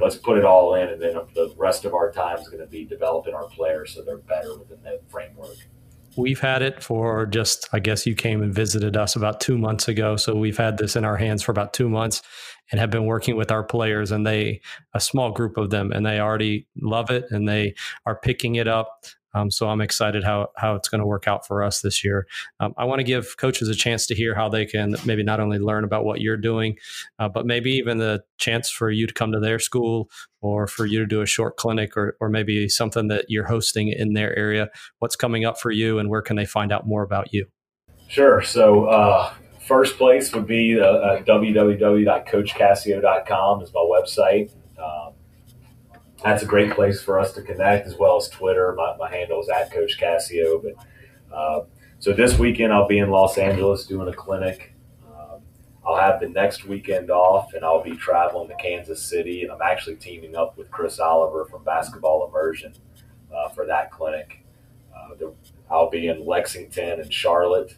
Let's 0.00 0.16
put 0.16 0.38
it 0.38 0.44
all 0.44 0.74
in 0.74 0.88
and 0.88 1.00
then 1.00 1.14
the 1.34 1.52
rest 1.56 1.84
of 1.84 1.94
our 1.94 2.10
time 2.12 2.38
is 2.38 2.48
going 2.48 2.60
to 2.60 2.66
be 2.66 2.84
developing 2.84 3.34
our 3.34 3.48
players 3.48 3.94
so 3.94 4.02
they're 4.02 4.18
better 4.18 4.58
within 4.58 4.82
that 4.82 5.00
framework 5.08 5.56
We've 6.16 6.40
had 6.40 6.62
it 6.62 6.82
for 6.82 7.26
just, 7.26 7.68
I 7.72 7.80
guess 7.80 8.06
you 8.06 8.14
came 8.14 8.42
and 8.42 8.54
visited 8.54 8.96
us 8.96 9.16
about 9.16 9.40
two 9.40 9.58
months 9.58 9.88
ago. 9.88 10.16
So 10.16 10.36
we've 10.36 10.56
had 10.56 10.78
this 10.78 10.94
in 10.94 11.04
our 11.04 11.16
hands 11.16 11.42
for 11.42 11.50
about 11.50 11.72
two 11.72 11.88
months 11.88 12.22
and 12.70 12.80
have 12.80 12.90
been 12.90 13.06
working 13.06 13.36
with 13.36 13.50
our 13.50 13.64
players 13.64 14.10
and 14.10 14.26
they, 14.26 14.60
a 14.94 15.00
small 15.00 15.32
group 15.32 15.56
of 15.56 15.70
them, 15.70 15.90
and 15.92 16.06
they 16.06 16.20
already 16.20 16.66
love 16.80 17.10
it 17.10 17.26
and 17.30 17.48
they 17.48 17.74
are 18.06 18.16
picking 18.16 18.54
it 18.54 18.68
up. 18.68 19.06
Um, 19.34 19.50
so 19.50 19.68
I'm 19.68 19.80
excited 19.80 20.24
how 20.24 20.48
how 20.56 20.74
it's 20.74 20.88
going 20.88 21.00
to 21.00 21.06
work 21.06 21.26
out 21.26 21.46
for 21.46 21.62
us 21.62 21.80
this 21.80 22.04
year. 22.04 22.26
Um, 22.60 22.74
I 22.76 22.84
want 22.84 23.00
to 23.00 23.04
give 23.04 23.36
coaches 23.36 23.68
a 23.68 23.74
chance 23.74 24.06
to 24.06 24.14
hear 24.14 24.34
how 24.34 24.48
they 24.48 24.64
can 24.66 24.96
maybe 25.04 25.22
not 25.22 25.40
only 25.40 25.58
learn 25.58 25.84
about 25.84 26.04
what 26.04 26.20
you're 26.20 26.36
doing, 26.36 26.76
uh, 27.18 27.28
but 27.28 27.46
maybe 27.46 27.72
even 27.72 27.98
the 27.98 28.22
chance 28.38 28.70
for 28.70 28.90
you 28.90 29.06
to 29.06 29.14
come 29.14 29.32
to 29.32 29.40
their 29.40 29.58
school 29.58 30.10
or 30.40 30.66
for 30.66 30.86
you 30.86 30.98
to 30.98 31.06
do 31.06 31.20
a 31.20 31.26
short 31.26 31.56
clinic 31.56 31.96
or 31.96 32.16
or 32.20 32.28
maybe 32.28 32.68
something 32.68 33.08
that 33.08 33.26
you're 33.28 33.46
hosting 33.46 33.88
in 33.88 34.12
their 34.12 34.36
area. 34.38 34.68
What's 34.98 35.16
coming 35.16 35.44
up 35.44 35.58
for 35.58 35.70
you, 35.70 35.98
and 35.98 36.08
where 36.08 36.22
can 36.22 36.36
they 36.36 36.46
find 36.46 36.72
out 36.72 36.86
more 36.86 37.02
about 37.02 37.32
you? 37.32 37.46
Sure. 38.08 38.42
So. 38.42 38.86
Uh, 38.86 39.32
first 39.66 39.96
place 39.96 40.34
would 40.34 40.46
be 40.46 40.78
uh, 40.78 40.84
is 43.62 43.72
my 43.72 43.80
website. 43.80 44.50
That's 46.24 46.42
a 46.42 46.46
great 46.46 46.72
place 46.72 47.02
for 47.02 47.18
us 47.18 47.32
to 47.34 47.42
connect 47.42 47.86
as 47.86 47.98
well 47.98 48.16
as 48.16 48.30
Twitter. 48.30 48.72
My, 48.74 48.96
my 48.96 49.14
handle 49.14 49.42
is 49.42 49.50
at 49.50 49.70
Coach 49.70 50.00
Cascio. 50.00 50.62
But 50.62 51.36
uh, 51.36 51.64
so 51.98 52.14
this 52.14 52.38
weekend 52.38 52.72
I'll 52.72 52.88
be 52.88 52.98
in 52.98 53.10
Los 53.10 53.36
Angeles 53.36 53.86
doing 53.86 54.08
a 54.08 54.12
clinic. 54.12 54.72
Um, 55.06 55.42
I'll 55.86 55.98
have 55.98 56.20
the 56.20 56.28
next 56.30 56.64
weekend 56.64 57.10
off 57.10 57.52
and 57.52 57.62
I'll 57.62 57.82
be 57.82 57.94
traveling 57.94 58.48
to 58.48 58.54
Kansas 58.54 59.02
City. 59.02 59.42
And 59.42 59.52
I'm 59.52 59.60
actually 59.60 59.96
teaming 59.96 60.34
up 60.34 60.56
with 60.56 60.70
Chris 60.70 60.98
Oliver 60.98 61.44
from 61.44 61.62
Basketball 61.62 62.26
Immersion 62.26 62.72
uh, 63.30 63.50
for 63.50 63.66
that 63.66 63.90
clinic. 63.90 64.42
Uh, 64.96 65.14
the, 65.18 65.34
I'll 65.70 65.90
be 65.90 66.08
in 66.08 66.24
Lexington 66.24 67.00
and 67.00 67.12
Charlotte 67.12 67.74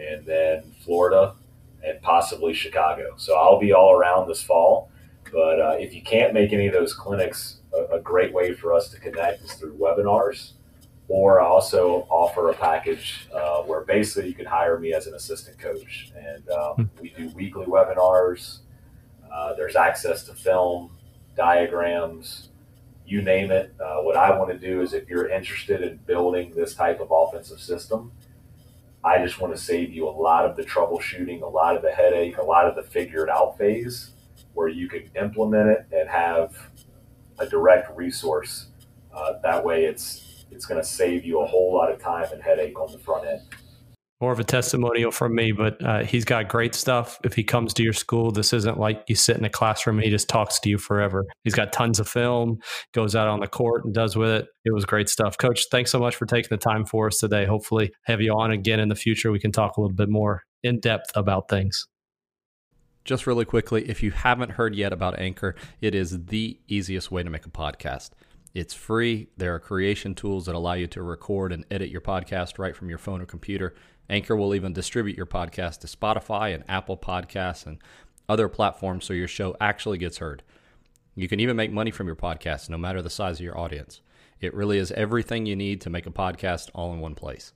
and 0.00 0.26
then 0.26 0.74
Florida 0.80 1.36
and 1.84 2.02
possibly 2.02 2.54
Chicago. 2.54 3.14
So 3.18 3.36
I'll 3.36 3.60
be 3.60 3.72
all 3.72 3.92
around 3.92 4.26
this 4.26 4.42
fall. 4.42 4.90
But 5.32 5.60
uh, 5.60 5.76
if 5.78 5.94
you 5.94 6.02
can't 6.02 6.34
make 6.34 6.52
any 6.52 6.66
of 6.66 6.72
those 6.72 6.92
clinics, 6.92 7.60
a, 7.76 7.96
a, 7.96 8.00
great 8.00 8.32
way 8.32 8.54
for 8.54 8.72
us 8.72 8.88
to 8.90 9.00
connect 9.00 9.42
is 9.42 9.52
through 9.54 9.76
webinars. 9.76 10.52
Or 11.08 11.40
I 11.40 11.46
also 11.46 12.06
offer 12.10 12.50
a 12.50 12.54
package 12.54 13.28
uh, 13.34 13.62
where 13.62 13.82
basically 13.82 14.28
you 14.28 14.34
can 14.34 14.46
hire 14.46 14.78
me 14.78 14.94
as 14.94 15.06
an 15.06 15.14
assistant 15.14 15.58
coach. 15.58 16.12
And 16.16 16.48
um, 16.50 16.74
hmm. 16.76 17.00
we 17.00 17.10
do 17.10 17.28
weekly 17.30 17.66
webinars. 17.66 18.60
Uh, 19.30 19.54
there's 19.54 19.76
access 19.76 20.24
to 20.24 20.34
film, 20.34 20.96
diagrams, 21.36 22.50
you 23.06 23.22
name 23.22 23.50
it. 23.50 23.74
Uh, 23.80 24.00
what 24.00 24.16
I 24.16 24.36
want 24.36 24.50
to 24.50 24.58
do 24.58 24.80
is 24.80 24.92
if 24.94 25.08
you're 25.08 25.28
interested 25.28 25.82
in 25.82 25.98
building 26.06 26.52
this 26.54 26.74
type 26.74 27.00
of 27.00 27.08
offensive 27.10 27.60
system, 27.60 28.12
I 29.04 29.22
just 29.22 29.40
want 29.40 29.54
to 29.54 29.60
save 29.60 29.92
you 29.92 30.08
a 30.08 30.10
lot 30.10 30.46
of 30.46 30.56
the 30.56 30.62
troubleshooting, 30.62 31.42
a 31.42 31.46
lot 31.46 31.76
of 31.76 31.82
the 31.82 31.90
headache, 31.90 32.38
a 32.38 32.42
lot 32.42 32.66
of 32.66 32.74
the 32.74 32.82
figure 32.82 33.22
it 33.22 33.28
out 33.28 33.58
phase 33.58 34.12
where 34.54 34.68
you 34.68 34.88
can 34.88 35.10
implement 35.20 35.68
it 35.68 35.86
and 35.92 36.08
have 36.08 36.56
a 37.38 37.46
direct 37.46 37.96
resource. 37.96 38.68
Uh, 39.12 39.34
that 39.42 39.64
way, 39.64 39.84
it's 39.84 40.44
it's 40.50 40.66
going 40.66 40.80
to 40.80 40.86
save 40.86 41.24
you 41.24 41.40
a 41.40 41.46
whole 41.46 41.74
lot 41.74 41.90
of 41.90 42.00
time 42.00 42.26
and 42.32 42.42
headache 42.42 42.78
on 42.78 42.90
the 42.92 42.98
front 42.98 43.26
end. 43.26 43.40
More 44.20 44.32
of 44.32 44.38
a 44.38 44.44
testimonial 44.44 45.10
from 45.10 45.34
me, 45.34 45.50
but 45.50 45.84
uh, 45.84 46.04
he's 46.04 46.24
got 46.24 46.48
great 46.48 46.74
stuff. 46.74 47.18
If 47.24 47.34
he 47.34 47.42
comes 47.42 47.74
to 47.74 47.82
your 47.82 47.92
school, 47.92 48.30
this 48.30 48.52
isn't 48.52 48.78
like 48.78 49.04
you 49.08 49.16
sit 49.16 49.36
in 49.36 49.44
a 49.44 49.50
classroom 49.50 49.98
and 49.98 50.04
he 50.04 50.10
just 50.10 50.28
talks 50.28 50.60
to 50.60 50.70
you 50.70 50.78
forever. 50.78 51.26
He's 51.42 51.54
got 51.54 51.72
tons 51.72 51.98
of 51.98 52.08
film, 52.08 52.58
goes 52.94 53.16
out 53.16 53.26
on 53.26 53.40
the 53.40 53.48
court 53.48 53.84
and 53.84 53.92
does 53.92 54.16
with 54.16 54.30
it. 54.30 54.46
It 54.64 54.72
was 54.72 54.84
great 54.84 55.08
stuff. 55.08 55.36
Coach, 55.36 55.66
thanks 55.70 55.90
so 55.90 55.98
much 55.98 56.14
for 56.14 56.26
taking 56.26 56.48
the 56.50 56.56
time 56.56 56.86
for 56.86 57.08
us 57.08 57.18
today. 57.18 57.44
Hopefully, 57.44 57.92
have 58.04 58.20
you 58.20 58.32
on 58.32 58.52
again 58.52 58.78
in 58.78 58.88
the 58.88 58.94
future. 58.94 59.32
We 59.32 59.40
can 59.40 59.52
talk 59.52 59.76
a 59.76 59.80
little 59.80 59.94
bit 59.94 60.08
more 60.08 60.44
in 60.62 60.78
depth 60.78 61.10
about 61.16 61.48
things. 61.48 61.86
Just 63.04 63.26
really 63.26 63.44
quickly, 63.44 63.86
if 63.86 64.02
you 64.02 64.12
haven't 64.12 64.52
heard 64.52 64.74
yet 64.74 64.90
about 64.90 65.18
Anchor, 65.18 65.54
it 65.82 65.94
is 65.94 66.24
the 66.26 66.58
easiest 66.68 67.10
way 67.10 67.22
to 67.22 67.28
make 67.28 67.44
a 67.44 67.50
podcast. 67.50 68.10
It's 68.54 68.72
free. 68.72 69.28
There 69.36 69.54
are 69.54 69.60
creation 69.60 70.14
tools 70.14 70.46
that 70.46 70.54
allow 70.54 70.72
you 70.72 70.86
to 70.86 71.02
record 71.02 71.52
and 71.52 71.66
edit 71.70 71.90
your 71.90 72.00
podcast 72.00 72.58
right 72.58 72.74
from 72.74 72.88
your 72.88 72.96
phone 72.96 73.20
or 73.20 73.26
computer. 73.26 73.74
Anchor 74.08 74.34
will 74.34 74.54
even 74.54 74.72
distribute 74.72 75.18
your 75.18 75.26
podcast 75.26 75.80
to 75.80 75.86
Spotify 75.86 76.54
and 76.54 76.64
Apple 76.66 76.96
Podcasts 76.96 77.66
and 77.66 77.76
other 78.26 78.48
platforms 78.48 79.04
so 79.04 79.12
your 79.12 79.28
show 79.28 79.54
actually 79.60 79.98
gets 79.98 80.16
heard. 80.16 80.42
You 81.14 81.28
can 81.28 81.40
even 81.40 81.56
make 81.56 81.72
money 81.72 81.90
from 81.90 82.06
your 82.06 82.16
podcast, 82.16 82.70
no 82.70 82.78
matter 82.78 83.02
the 83.02 83.10
size 83.10 83.36
of 83.38 83.44
your 83.44 83.58
audience. 83.58 84.00
It 84.40 84.54
really 84.54 84.78
is 84.78 84.92
everything 84.92 85.44
you 85.44 85.56
need 85.56 85.82
to 85.82 85.90
make 85.90 86.06
a 86.06 86.10
podcast 86.10 86.70
all 86.74 86.94
in 86.94 87.00
one 87.00 87.14
place. 87.14 87.52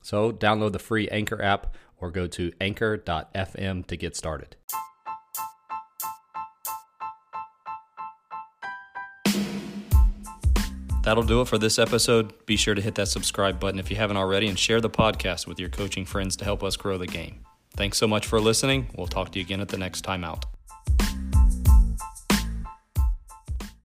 So, 0.00 0.32
download 0.32 0.72
the 0.72 0.78
free 0.78 1.08
Anchor 1.08 1.42
app 1.42 1.74
or 1.98 2.10
go 2.10 2.26
to 2.26 2.52
anchor.fm 2.60 3.86
to 3.86 3.96
get 3.96 4.16
started. 4.16 4.56
That'll 11.06 11.22
do 11.22 11.40
it 11.40 11.46
for 11.46 11.56
this 11.56 11.78
episode. 11.78 12.34
Be 12.46 12.56
sure 12.56 12.74
to 12.74 12.82
hit 12.82 12.96
that 12.96 13.06
subscribe 13.06 13.60
button 13.60 13.78
if 13.78 13.92
you 13.92 13.96
haven't 13.96 14.16
already 14.16 14.48
and 14.48 14.58
share 14.58 14.80
the 14.80 14.90
podcast 14.90 15.46
with 15.46 15.60
your 15.60 15.68
coaching 15.68 16.04
friends 16.04 16.34
to 16.38 16.44
help 16.44 16.64
us 16.64 16.76
grow 16.76 16.98
the 16.98 17.06
game. 17.06 17.44
Thanks 17.76 17.96
so 17.96 18.08
much 18.08 18.26
for 18.26 18.40
listening. 18.40 18.88
We'll 18.96 19.06
talk 19.06 19.30
to 19.30 19.38
you 19.38 19.44
again 19.44 19.60
at 19.60 19.68
the 19.68 19.78
next 19.78 20.00
time 20.00 20.24
out. 20.24 20.46